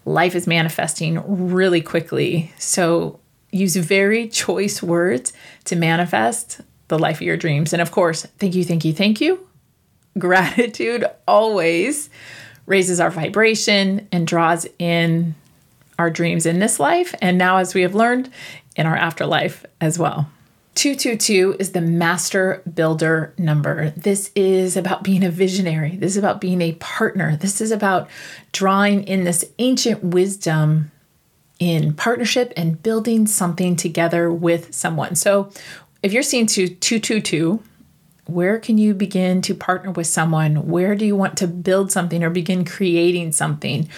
Life 0.05 0.35
is 0.35 0.47
manifesting 0.47 1.21
really 1.47 1.81
quickly. 1.81 2.51
So, 2.57 3.19
use 3.51 3.75
very 3.75 4.27
choice 4.27 4.83
words 4.83 5.33
to 5.65 5.75
manifest 5.75 6.61
the 6.87 6.99
life 6.99 7.17
of 7.17 7.21
your 7.23 7.37
dreams. 7.37 7.73
And 7.73 7.81
of 7.81 7.91
course, 7.91 8.25
thank 8.37 8.55
you, 8.55 8.63
thank 8.63 8.85
you, 8.85 8.93
thank 8.93 9.21
you. 9.21 9.47
Gratitude 10.17 11.05
always 11.27 12.09
raises 12.67 12.99
our 12.99 13.09
vibration 13.09 14.07
and 14.11 14.27
draws 14.27 14.67
in 14.77 15.33
our 15.97 16.11
dreams 16.11 16.45
in 16.45 16.59
this 16.59 16.79
life. 16.79 17.15
And 17.21 17.39
now, 17.39 17.57
as 17.57 17.73
we 17.73 17.81
have 17.81 17.95
learned, 17.95 18.29
in 18.75 18.85
our 18.85 18.95
afterlife 18.95 19.65
as 19.81 19.97
well. 19.97 20.29
222 20.75 21.55
is 21.57 21.71
the 21.71 21.81
master 21.81 22.61
builder 22.71 23.33
number. 23.39 23.89
This 23.97 24.29
is 24.35 24.77
about 24.77 25.01
being 25.01 25.23
a 25.23 25.31
visionary. 25.31 25.95
This 25.95 26.11
is 26.11 26.17
about 26.17 26.39
being 26.39 26.61
a 26.61 26.73
partner. 26.73 27.35
This 27.35 27.59
is 27.59 27.71
about 27.71 28.07
drawing 28.51 29.03
in 29.05 29.23
this 29.23 29.43
ancient 29.57 30.03
wisdom 30.03 30.91
in 31.59 31.95
partnership 31.95 32.53
and 32.55 32.83
building 32.83 33.25
something 33.25 33.75
together 33.75 34.31
with 34.31 34.71
someone. 34.75 35.15
So 35.15 35.49
if 36.03 36.13
you're 36.13 36.21
seeing 36.21 36.45
222, 36.45 37.59
where 38.27 38.59
can 38.59 38.77
you 38.77 38.93
begin 38.93 39.41
to 39.43 39.55
partner 39.55 39.91
with 39.91 40.07
someone? 40.07 40.67
Where 40.67 40.95
do 40.95 41.05
you 41.05 41.15
want 41.15 41.37
to 41.37 41.47
build 41.47 41.91
something 41.91 42.23
or 42.23 42.29
begin 42.29 42.65
creating 42.65 43.31
something? 43.31 43.89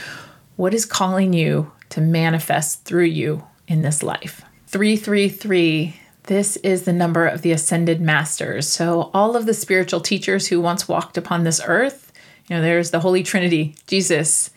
What 0.56 0.74
is 0.74 0.86
calling 0.86 1.34
you 1.34 1.72
to 1.90 2.02
manifest 2.02 2.86
through 2.86 3.06
you 3.06 3.44
in 3.68 3.82
this 3.82 4.04
life? 4.04 4.44
333. 4.68 5.96
This 6.24 6.58
is 6.58 6.84
the 6.84 6.94
number 6.94 7.26
of 7.26 7.42
the 7.42 7.52
ascended 7.52 8.00
masters. 8.02 8.68
So, 8.68 9.10
all 9.16 9.36
of 9.36 9.48
the 9.48 9.54
spiritual 9.54 10.00
teachers 10.00 10.48
who 10.48 10.62
once 10.62 10.88
walked 10.88 11.18
upon 11.18 11.44
this 11.44 11.60
earth, 11.66 12.12
you 12.48 12.56
know, 12.56 12.62
there's 12.62 12.92
the 12.92 13.00
Holy 13.00 13.24
Trinity, 13.24 13.76
Jesus. 13.88 14.52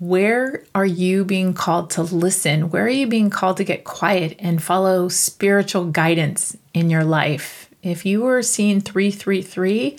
Where 0.00 0.64
are 0.74 0.86
you 0.86 1.24
being 1.24 1.54
called 1.54 1.90
to 1.90 2.02
listen? 2.02 2.70
Where 2.70 2.84
are 2.84 2.88
you 2.88 3.06
being 3.06 3.30
called 3.30 3.58
to 3.58 3.64
get 3.64 3.84
quiet 3.84 4.36
and 4.40 4.62
follow 4.62 5.08
spiritual 5.08 5.86
guidance 5.86 6.56
in 6.74 6.90
your 6.90 7.04
life? 7.04 7.67
If 7.82 8.04
you 8.04 8.22
were 8.22 8.42
seeing 8.42 8.80
333, 8.80 9.96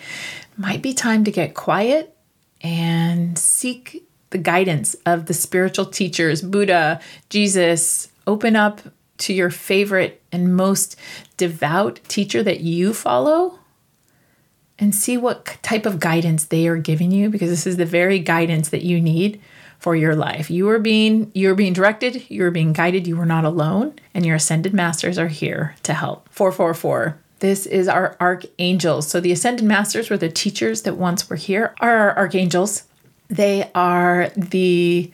might 0.58 0.82
be 0.82 0.94
time 0.94 1.24
to 1.24 1.32
get 1.32 1.54
quiet 1.54 2.16
and 2.62 3.38
seek 3.38 4.06
the 4.32 4.38
guidance 4.38 4.96
of 5.06 5.26
the 5.26 5.34
spiritual 5.34 5.86
teachers, 5.86 6.42
Buddha, 6.42 7.00
Jesus. 7.30 8.10
Open 8.28 8.56
up 8.56 8.82
to 9.20 9.34
your 9.34 9.50
favorite 9.50 10.22
and 10.32 10.56
most 10.56 10.96
devout 11.38 12.00
teacher 12.08 12.44
that 12.44 12.62
you 12.62 12.94
follow 12.94 13.60
and 14.78 14.96
see 14.96 15.18
what 15.18 15.58
type 15.62 15.86
of 15.86 16.00
guidance 16.00 16.46
they 16.46 16.68
are 16.68 16.78
giving 16.78 17.12
you 17.12 17.30
because 17.30 17.50
this 17.50 17.68
is 17.68 17.78
the 17.78 17.86
very 17.86 18.20
guidance 18.20 18.70
that 18.70 18.84
you 18.84 19.02
need 19.02 19.42
for 19.78 19.96
your 19.96 20.16
life. 20.16 20.50
You 20.50 20.70
are 20.70 20.80
being 20.80 21.32
you 21.34 21.50
are 21.52 21.56
being 21.56 21.74
directed, 21.74 22.30
you 22.30 22.46
are 22.46 22.52
being 22.52 22.74
guided, 22.74 23.08
you 23.08 23.20
are 23.20 23.26
not 23.26 23.46
alone, 23.46 23.96
and 24.14 24.26
your 24.26 24.36
ascended 24.36 24.74
masters 24.74 25.18
are 25.18 25.28
here 25.28 25.76
to 25.84 25.94
help. 25.94 26.30
444 26.30 27.18
this 27.40 27.66
is 27.66 27.88
our 27.88 28.16
archangels. 28.20 29.08
So 29.08 29.20
the 29.20 29.32
ascended 29.32 29.66
masters 29.66 30.10
were 30.10 30.18
the 30.18 30.30
teachers 30.30 30.84
that 30.84 30.98
once 30.98 31.30
were 31.30 31.36
here, 31.36 31.74
are 31.80 31.98
our 31.98 32.18
archangels. 32.18 32.84
They 33.30 33.70
are 33.76 34.30
the 34.36 35.12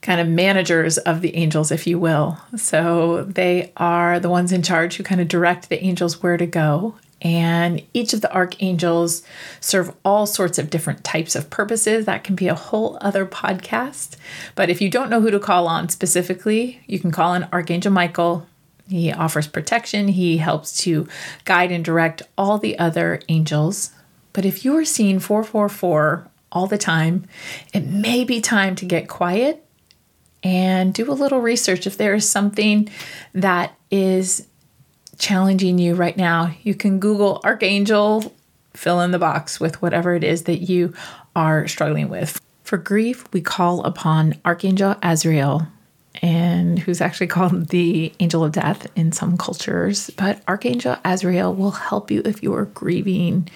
kind 0.00 0.20
of 0.20 0.28
managers 0.28 0.98
of 0.98 1.20
the 1.20 1.34
angels, 1.36 1.72
if 1.72 1.86
you 1.86 1.98
will. 1.98 2.38
So 2.56 3.24
they 3.24 3.72
are 3.76 4.20
the 4.20 4.30
ones 4.30 4.52
in 4.52 4.62
charge 4.62 4.96
who 4.96 5.02
kind 5.02 5.20
of 5.20 5.28
direct 5.28 5.68
the 5.68 5.82
angels 5.82 6.22
where 6.22 6.36
to 6.36 6.46
go. 6.46 6.94
And 7.20 7.82
each 7.92 8.12
of 8.12 8.20
the 8.20 8.32
archangels 8.32 9.24
serve 9.60 9.92
all 10.04 10.24
sorts 10.24 10.56
of 10.56 10.70
different 10.70 11.02
types 11.02 11.34
of 11.34 11.50
purposes. 11.50 12.04
That 12.04 12.22
can 12.22 12.36
be 12.36 12.46
a 12.46 12.54
whole 12.54 12.96
other 13.00 13.26
podcast. 13.26 14.16
But 14.54 14.70
if 14.70 14.80
you 14.80 14.88
don't 14.88 15.10
know 15.10 15.20
who 15.20 15.32
to 15.32 15.40
call 15.40 15.66
on 15.66 15.88
specifically, 15.88 16.80
you 16.86 17.00
can 17.00 17.10
call 17.10 17.32
on 17.32 17.48
Archangel 17.52 17.90
Michael, 17.90 18.46
he 18.88 19.12
offers 19.12 19.46
protection, 19.46 20.08
he 20.08 20.38
helps 20.38 20.78
to 20.82 21.06
guide 21.44 21.70
and 21.70 21.84
direct 21.84 22.22
all 22.36 22.58
the 22.58 22.78
other 22.78 23.20
angels. 23.28 23.90
But 24.32 24.44
if 24.44 24.64
you 24.64 24.76
are 24.76 24.84
seeing 24.84 25.18
444 25.18 26.28
all 26.52 26.66
the 26.66 26.78
time, 26.78 27.26
it 27.74 27.86
may 27.86 28.24
be 28.24 28.40
time 28.40 28.74
to 28.76 28.84
get 28.84 29.08
quiet 29.08 29.64
and 30.42 30.94
do 30.94 31.10
a 31.10 31.12
little 31.12 31.40
research. 31.40 31.86
If 31.86 31.96
there 31.96 32.14
is 32.14 32.28
something 32.28 32.88
that 33.34 33.74
is 33.90 34.46
challenging 35.18 35.78
you 35.78 35.94
right 35.94 36.16
now, 36.16 36.54
you 36.62 36.74
can 36.74 37.00
Google 37.00 37.40
Archangel, 37.44 38.32
fill 38.72 39.00
in 39.00 39.10
the 39.10 39.18
box 39.18 39.58
with 39.58 39.82
whatever 39.82 40.14
it 40.14 40.22
is 40.24 40.44
that 40.44 40.58
you 40.58 40.94
are 41.34 41.66
struggling 41.66 42.08
with. 42.08 42.40
For 42.62 42.78
grief, 42.78 43.24
we 43.32 43.40
call 43.40 43.82
upon 43.84 44.34
Archangel 44.44 44.96
Azrael 45.02 45.66
and 46.20 46.78
who's 46.78 47.00
actually 47.00 47.26
called 47.26 47.68
the 47.68 48.12
angel 48.20 48.44
of 48.44 48.52
death 48.52 48.86
in 48.96 49.12
some 49.12 49.36
cultures. 49.36 50.10
But 50.10 50.42
Archangel 50.48 50.96
Azrael 51.04 51.54
will 51.54 51.70
help 51.70 52.10
you 52.10 52.22
if 52.24 52.42
you 52.42 52.54
are 52.54 52.66
grieving. 52.66 53.48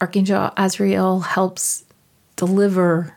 Archangel 0.00 0.52
Azrael 0.56 1.20
helps 1.20 1.84
deliver 2.36 3.14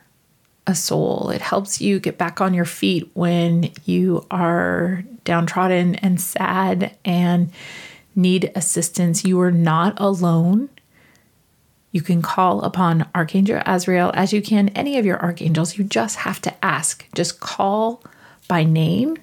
a 0.66 0.76
soul. 0.76 1.30
It 1.32 1.42
helps 1.42 1.82
you 1.82 2.00
get 2.00 2.18
back 2.18 2.40
on 2.40 2.54
your 2.54 2.66
feet 2.66 3.10
when 3.14 3.72
you 3.86 4.26
are 4.32 5.04
downtrodden 5.26 5.96
and 5.96 6.22
sad 6.22 6.96
and 7.04 7.52
need 8.16 8.52
assistance. 8.56 9.26
You 9.26 9.42
are 9.42 9.52
not 9.52 10.00
alone. 10.00 10.70
You 11.92 12.02
can 12.02 12.22
call 12.22 12.62
upon 12.62 13.10
Archangel 13.16 13.62
Azrael 13.66 14.12
as 14.14 14.32
you 14.32 14.42
can 14.42 14.70
any 14.70 14.98
of 14.98 15.06
your 15.06 15.20
archangels. 15.20 15.78
You 15.78 15.84
just 15.84 16.18
have 16.18 16.40
to 16.42 16.66
ask. 16.66 17.06
Just 17.16 17.40
call 17.40 18.04
by 18.50 18.66
name 18.66 19.16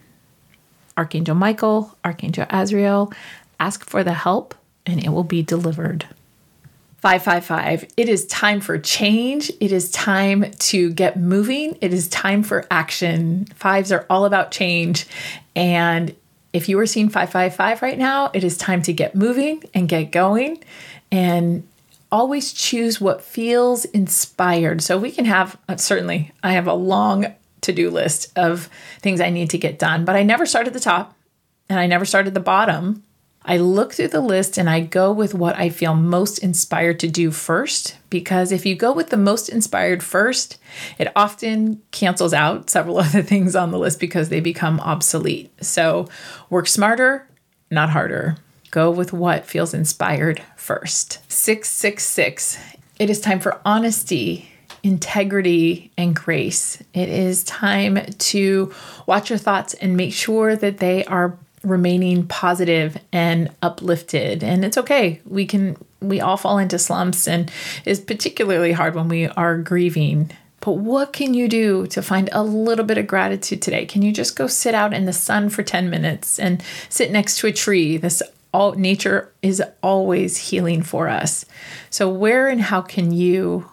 Archangel 0.97 1.35
Michael, 1.35 1.95
Archangel 2.03 2.47
Azrael. 2.49 3.13
Ask 3.61 3.85
for 3.85 4.03
the 4.03 4.15
help 4.15 4.55
and 4.87 5.05
it 5.05 5.11
will 5.11 5.25
be 5.25 5.43
delivered. 5.43 6.07
555. 7.03 7.93
It 7.97 8.09
is 8.09 8.27
time 8.27 8.61
for 8.61 8.79
change. 8.79 9.53
It 9.61 9.71
is 9.71 9.91
time 9.91 10.51
to 10.51 10.91
get 10.91 11.19
moving. 11.19 11.77
It 11.83 11.93
is 11.93 12.09
time 12.09 12.43
for 12.43 12.67
action. 12.71 13.45
Fives 13.55 13.93
are 13.93 14.07
all 14.09 14.25
about 14.25 14.51
change. 14.51 15.07
And 15.55 16.17
if 16.53 16.69
you 16.69 16.79
are 16.79 16.87
seeing 16.87 17.11
555 17.11 17.83
right 17.83 17.99
now, 17.99 18.31
it 18.33 18.43
is 18.43 18.57
time 18.57 18.81
to 18.83 18.93
get 18.93 19.15
moving 19.15 19.63
and 19.75 19.89
get 19.89 20.11
going 20.11 20.65
and 21.13 21.69
always 22.11 22.53
choose 22.53 23.01
what 23.01 23.21
feels 23.21 23.85
inspired. 23.85 24.81
So 24.83 24.97
we 24.97 25.11
can 25.11 25.27
have, 25.27 25.59
uh, 25.69 25.77
certainly, 25.77 26.33
I 26.43 26.53
have 26.53 26.67
a 26.67 26.75
long 26.75 27.27
to 27.67 27.73
do 27.73 27.91
list 27.91 28.37
of 28.37 28.69
things 29.01 29.21
I 29.21 29.31
need 29.31 29.51
to 29.51 29.59
get 29.59 29.79
done, 29.79 30.05
but 30.05 30.17
I 30.17 30.23
never 30.23 30.47
start 30.47 30.67
at 30.67 30.73
the 30.73 30.81
top 30.81 31.15
and 31.69 31.79
I 31.79 31.87
never 31.87 32.05
start 32.05 32.27
at 32.27 32.35
the 32.35 32.41
bottom. 32.41 33.03
I 33.49 33.59
look 33.59 33.95
through 33.95 34.09
the 34.09 34.21
list 34.21 34.59
and 34.59 34.69
I 34.69 34.81
go 34.81 35.13
with 35.13 35.33
what 35.33 35.57
I 35.57 35.69
feel 35.69 35.95
most 35.95 36.39
inspired 36.39 36.99
to 37.01 37.09
do 37.09 37.31
first. 37.31 37.97
Because 38.11 38.51
if 38.51 38.67
you 38.67 38.75
go 38.75 38.93
with 38.93 39.11
the 39.11 39.17
most 39.17 39.49
inspired 39.49 40.03
first, 40.03 40.59
it 40.99 41.13
often 41.15 41.81
cancels 41.93 42.35
out 42.35 42.69
several 42.69 42.99
other 43.01 43.23
things 43.23 43.55
on 43.55 43.71
the 43.71 43.79
list 43.79 44.01
because 44.01 44.29
they 44.29 44.41
become 44.41 44.81
obsolete. 44.81 45.53
So 45.63 46.09
work 46.51 46.67
smarter, 46.67 47.29
not 47.71 47.91
harder. 47.91 48.37
Go 48.73 48.91
with 48.91 49.13
what 49.13 49.47
feels 49.47 49.73
inspired 49.73 50.43
first. 50.57 51.21
666. 51.31 52.59
It 52.99 53.11
is 53.11 53.21
time 53.21 53.39
for 53.39 53.61
honesty 53.65 54.51
integrity 54.87 55.91
and 55.99 56.15
grace. 56.15 56.81
It 56.95 57.09
is 57.09 57.43
time 57.43 57.99
to 58.07 58.73
watch 59.07 59.31
your 59.31 59.39
thoughts 59.39 59.75
and 59.75 59.97
make 59.97 60.13
sure 60.13 60.55
that 60.55 60.79
they 60.79 61.05
are 61.07 61.37
remaining 61.65 62.25
positive 62.29 62.97
and 63.13 63.51
uplifted. 63.63 64.45
And 64.45 64.65
it's 64.65 64.79
okay. 64.79 65.21
We 65.27 65.45
can 65.45 65.77
we 66.01 66.21
all 66.21 66.37
fall 66.37 66.59
into 66.59 66.79
slumps 66.79 67.27
and 67.27 67.51
it's 67.85 67.99
particularly 67.99 68.71
hard 68.71 68.95
when 68.95 69.09
we 69.09 69.27
are 69.27 69.59
grieving. 69.59 70.31
But 70.61 70.75
what 70.75 71.13
can 71.13 71.35
you 71.35 71.49
do 71.49 71.89
to 71.89 72.01
find 72.01 72.29
a 72.31 72.45
little 72.45 72.85
bit 72.85 72.97
of 72.97 73.09
gratitude 73.09 73.63
today? 73.63 73.87
Can 73.87 74.03
you 74.03 74.13
just 74.13 74.37
go 74.37 74.47
sit 74.47 74.75
out 74.75 74.95
in 74.95 75.05
the 75.05 75.13
sun 75.13 75.49
for 75.49 75.65
10 75.65 75.91
minutes 75.91 76.39
and 76.39 76.63
sit 76.89 77.11
next 77.11 77.39
to 77.39 77.49
a 77.49 77.53
tree? 77.53 77.97
This 77.97 78.23
all 78.55 78.73
nature 78.75 79.33
is 79.43 79.61
always 79.83 80.37
healing 80.37 80.83
for 80.83 81.09
us. 81.09 81.45
So 81.91 82.09
where 82.09 82.47
and 82.47 82.61
how 82.61 82.83
can 82.83 83.11
you 83.11 83.69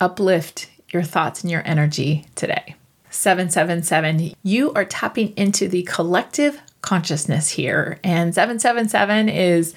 uplift 0.00 0.68
your 0.90 1.02
thoughts 1.02 1.42
and 1.42 1.50
your 1.50 1.62
energy 1.66 2.26
today? 2.34 2.76
777, 3.10 4.34
you 4.42 4.72
are 4.72 4.84
tapping 4.84 5.32
into 5.36 5.68
the 5.68 5.84
collective 5.84 6.60
consciousness 6.82 7.48
here. 7.50 7.98
And 8.04 8.34
777 8.34 9.28
is 9.28 9.74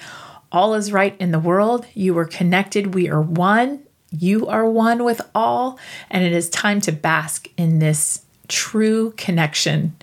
all 0.51 0.73
is 0.73 0.91
right 0.91 1.15
in 1.19 1.31
the 1.31 1.39
world. 1.39 1.85
You 1.93 2.17
are 2.17 2.25
connected. 2.25 2.93
We 2.93 3.09
are 3.09 3.21
one. 3.21 3.83
You 4.11 4.47
are 4.47 4.65
one 4.65 5.03
with 5.03 5.21
all. 5.35 5.79
And 6.09 6.23
it 6.23 6.33
is 6.33 6.49
time 6.49 6.81
to 6.81 6.91
bask 6.91 7.47
in 7.57 7.79
this 7.79 8.23
true 8.47 9.11
connection. 9.17 9.95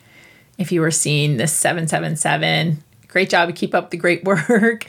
If 0.59 0.71
you 0.71 0.83
are 0.85 0.91
seeing 0.91 1.37
this 1.37 1.53
777, 1.53 2.83
great 3.09 3.31
job. 3.31 3.55
Keep 3.55 3.75
up 3.75 3.91
the 3.91 3.97
great 3.97 4.25
work 4.49 4.87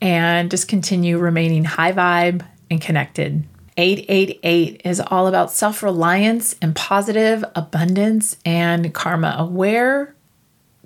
and 0.00 0.50
just 0.50 0.68
continue 0.68 1.18
remaining 1.18 1.64
high 1.64 1.92
vibe 1.92 2.44
and 2.70 2.80
connected. 2.80 3.44
888 3.76 4.82
is 4.84 5.00
all 5.00 5.26
about 5.26 5.50
self 5.50 5.82
reliance 5.82 6.56
and 6.62 6.74
positive 6.74 7.44
abundance 7.54 8.36
and 8.44 8.92
karma. 8.94 9.46
Where 9.46 10.14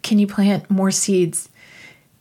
can 0.03 0.19
you 0.19 0.27
plant 0.27 0.71
more 0.71 0.91
seeds? 0.91 1.49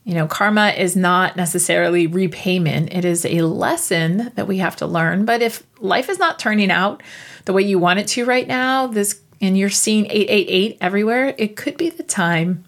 You 0.04 0.14
know, 0.14 0.26
karma 0.26 0.70
is 0.70 0.96
not 0.96 1.36
necessarily 1.36 2.06
repayment, 2.06 2.92
it 2.92 3.04
is 3.04 3.24
a 3.24 3.42
lesson 3.42 4.32
that 4.34 4.48
we 4.48 4.58
have 4.58 4.76
to 4.76 4.86
learn. 4.86 5.24
But 5.24 5.42
if 5.42 5.62
life 5.78 6.08
is 6.08 6.18
not 6.18 6.38
turning 6.38 6.70
out 6.70 7.02
the 7.44 7.52
way 7.52 7.62
you 7.62 7.78
want 7.78 7.98
it 7.98 8.08
to 8.08 8.24
right 8.24 8.46
now, 8.46 8.86
this 8.86 9.20
and 9.40 9.56
you're 9.56 9.70
seeing 9.70 10.06
888 10.06 10.78
everywhere, 10.80 11.34
it 11.38 11.56
could 11.56 11.76
be 11.76 11.90
the 11.90 12.02
time 12.02 12.64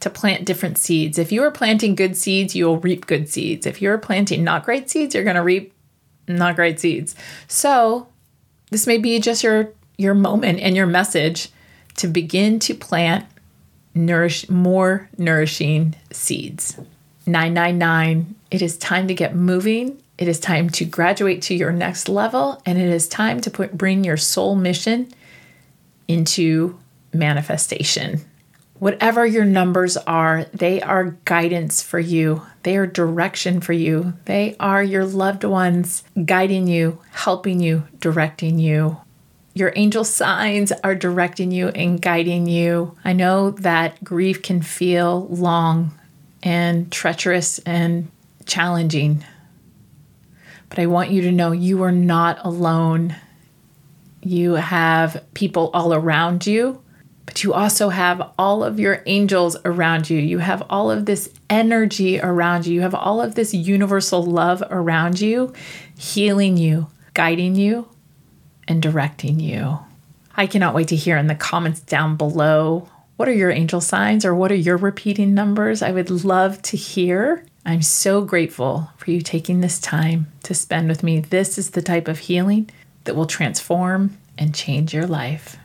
to 0.00 0.10
plant 0.10 0.44
different 0.44 0.78
seeds. 0.78 1.18
If 1.18 1.32
you 1.32 1.42
are 1.42 1.50
planting 1.50 1.94
good 1.94 2.16
seeds, 2.16 2.54
you 2.54 2.66
will 2.66 2.78
reap 2.78 3.06
good 3.06 3.28
seeds. 3.28 3.66
If 3.66 3.80
you're 3.80 3.98
planting 3.98 4.44
not 4.44 4.64
great 4.64 4.90
seeds, 4.90 5.14
you're 5.14 5.24
going 5.24 5.36
to 5.36 5.42
reap 5.42 5.72
not 6.28 6.56
great 6.56 6.78
seeds. 6.80 7.14
So, 7.46 8.08
this 8.70 8.86
may 8.86 8.98
be 8.98 9.18
just 9.20 9.42
your 9.42 9.72
your 9.96 10.14
moment 10.14 10.60
and 10.60 10.76
your 10.76 10.86
message 10.86 11.50
to 11.96 12.06
begin 12.06 12.58
to 12.60 12.74
plant 12.74 13.26
nourish 13.94 14.48
more 14.48 15.08
nourishing 15.18 15.94
seeds. 16.12 16.78
999, 17.26 18.34
it 18.50 18.62
is 18.62 18.78
time 18.78 19.08
to 19.08 19.14
get 19.14 19.34
moving. 19.34 20.00
It 20.16 20.28
is 20.28 20.40
time 20.40 20.70
to 20.70 20.84
graduate 20.84 21.42
to 21.42 21.54
your 21.54 21.72
next 21.72 22.08
level 22.08 22.62
and 22.64 22.78
it 22.78 22.88
is 22.88 23.08
time 23.08 23.40
to 23.42 23.50
put 23.50 23.76
bring 23.76 24.04
your 24.04 24.16
soul 24.16 24.54
mission 24.54 25.12
into 26.06 26.78
manifestation. 27.12 28.20
Whatever 28.78 29.26
your 29.26 29.44
numbers 29.44 29.96
are, 29.96 30.44
they 30.54 30.80
are 30.80 31.16
guidance 31.24 31.82
for 31.82 31.98
you. 31.98 32.42
They 32.62 32.76
are 32.76 32.86
direction 32.86 33.60
for 33.60 33.72
you. 33.72 34.14
They 34.26 34.54
are 34.60 34.82
your 34.82 35.04
loved 35.04 35.42
ones 35.42 36.04
guiding 36.24 36.68
you, 36.68 37.00
helping 37.10 37.60
you, 37.60 37.88
directing 37.98 38.60
you. 38.60 38.98
Your 39.52 39.72
angel 39.74 40.04
signs 40.04 40.70
are 40.84 40.94
directing 40.94 41.50
you 41.50 41.68
and 41.68 42.00
guiding 42.00 42.46
you. 42.46 42.96
I 43.04 43.12
know 43.12 43.50
that 43.50 44.04
grief 44.04 44.42
can 44.42 44.62
feel 44.62 45.26
long 45.26 45.98
and 46.44 46.92
treacherous 46.92 47.58
and 47.60 48.08
challenging, 48.46 49.24
but 50.68 50.78
I 50.78 50.86
want 50.86 51.10
you 51.10 51.22
to 51.22 51.32
know 51.32 51.50
you 51.50 51.82
are 51.82 51.90
not 51.90 52.38
alone. 52.44 53.16
You 54.22 54.54
have 54.54 55.24
people 55.34 55.70
all 55.74 55.92
around 55.92 56.46
you, 56.46 56.80
but 57.28 57.44
you 57.44 57.52
also 57.52 57.90
have 57.90 58.30
all 58.38 58.64
of 58.64 58.80
your 58.80 59.02
angels 59.04 59.54
around 59.66 60.08
you. 60.08 60.18
You 60.18 60.38
have 60.38 60.62
all 60.70 60.90
of 60.90 61.04
this 61.04 61.28
energy 61.50 62.18
around 62.18 62.66
you. 62.66 62.72
You 62.72 62.80
have 62.80 62.94
all 62.94 63.20
of 63.20 63.34
this 63.34 63.52
universal 63.52 64.22
love 64.22 64.62
around 64.70 65.20
you, 65.20 65.52
healing 65.98 66.56
you, 66.56 66.86
guiding 67.12 67.54
you, 67.54 67.86
and 68.66 68.80
directing 68.80 69.40
you. 69.40 69.78
I 70.38 70.46
cannot 70.46 70.74
wait 70.74 70.88
to 70.88 70.96
hear 70.96 71.18
in 71.18 71.26
the 71.26 71.34
comments 71.34 71.80
down 71.80 72.16
below 72.16 72.88
what 73.16 73.28
are 73.28 73.34
your 73.34 73.50
angel 73.50 73.82
signs 73.82 74.24
or 74.24 74.34
what 74.34 74.50
are 74.50 74.54
your 74.54 74.78
repeating 74.78 75.34
numbers? 75.34 75.82
I 75.82 75.92
would 75.92 76.08
love 76.24 76.62
to 76.62 76.78
hear. 76.78 77.44
I'm 77.66 77.82
so 77.82 78.22
grateful 78.22 78.88
for 78.96 79.10
you 79.10 79.20
taking 79.20 79.60
this 79.60 79.78
time 79.78 80.28
to 80.44 80.54
spend 80.54 80.88
with 80.88 81.02
me. 81.02 81.20
This 81.20 81.58
is 81.58 81.72
the 81.72 81.82
type 81.82 82.08
of 82.08 82.20
healing 82.20 82.70
that 83.04 83.16
will 83.16 83.26
transform 83.26 84.16
and 84.38 84.54
change 84.54 84.94
your 84.94 85.06
life. 85.06 85.58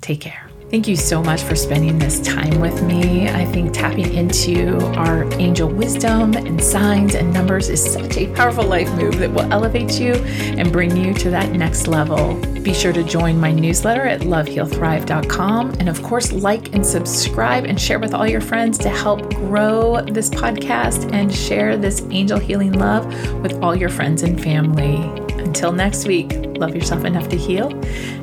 Take 0.00 0.22
care. 0.22 0.49
Thank 0.70 0.86
you 0.86 0.94
so 0.94 1.20
much 1.20 1.42
for 1.42 1.56
spending 1.56 1.98
this 1.98 2.20
time 2.20 2.60
with 2.60 2.80
me. 2.84 3.28
I 3.28 3.44
think 3.44 3.72
tapping 3.72 4.14
into 4.14 4.78
our 4.94 5.24
angel 5.34 5.68
wisdom 5.68 6.34
and 6.34 6.62
signs 6.62 7.16
and 7.16 7.32
numbers 7.32 7.68
is 7.68 7.84
such 7.92 8.16
a 8.16 8.32
powerful 8.34 8.62
life 8.62 8.88
move 8.94 9.18
that 9.18 9.32
will 9.32 9.52
elevate 9.52 9.98
you 9.98 10.14
and 10.14 10.70
bring 10.70 10.96
you 10.96 11.12
to 11.14 11.30
that 11.30 11.50
next 11.50 11.88
level. 11.88 12.34
Be 12.62 12.72
sure 12.72 12.92
to 12.92 13.02
join 13.02 13.40
my 13.40 13.50
newsletter 13.50 14.02
at 14.02 14.20
lovehealthrive.com. 14.20 15.70
And 15.80 15.88
of 15.88 16.00
course, 16.04 16.30
like 16.30 16.72
and 16.72 16.86
subscribe 16.86 17.64
and 17.64 17.80
share 17.80 17.98
with 17.98 18.14
all 18.14 18.28
your 18.28 18.40
friends 18.40 18.78
to 18.78 18.90
help 18.90 19.34
grow 19.34 20.00
this 20.02 20.30
podcast 20.30 21.12
and 21.12 21.34
share 21.34 21.76
this 21.76 22.06
angel 22.10 22.38
healing 22.38 22.74
love 22.74 23.06
with 23.40 23.60
all 23.60 23.74
your 23.74 23.88
friends 23.88 24.22
and 24.22 24.40
family. 24.40 24.98
Until 25.42 25.72
next 25.72 26.06
week, 26.06 26.30
love 26.58 26.76
yourself 26.76 27.04
enough 27.04 27.28
to 27.30 27.36
heal 27.36 27.70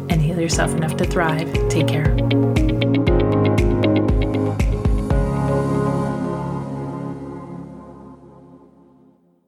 and 0.09 0.21
heal 0.21 0.39
yourself 0.39 0.73
enough 0.73 0.95
to 0.97 1.03
thrive. 1.03 1.51
Take 1.67 1.89
care. 1.89 2.36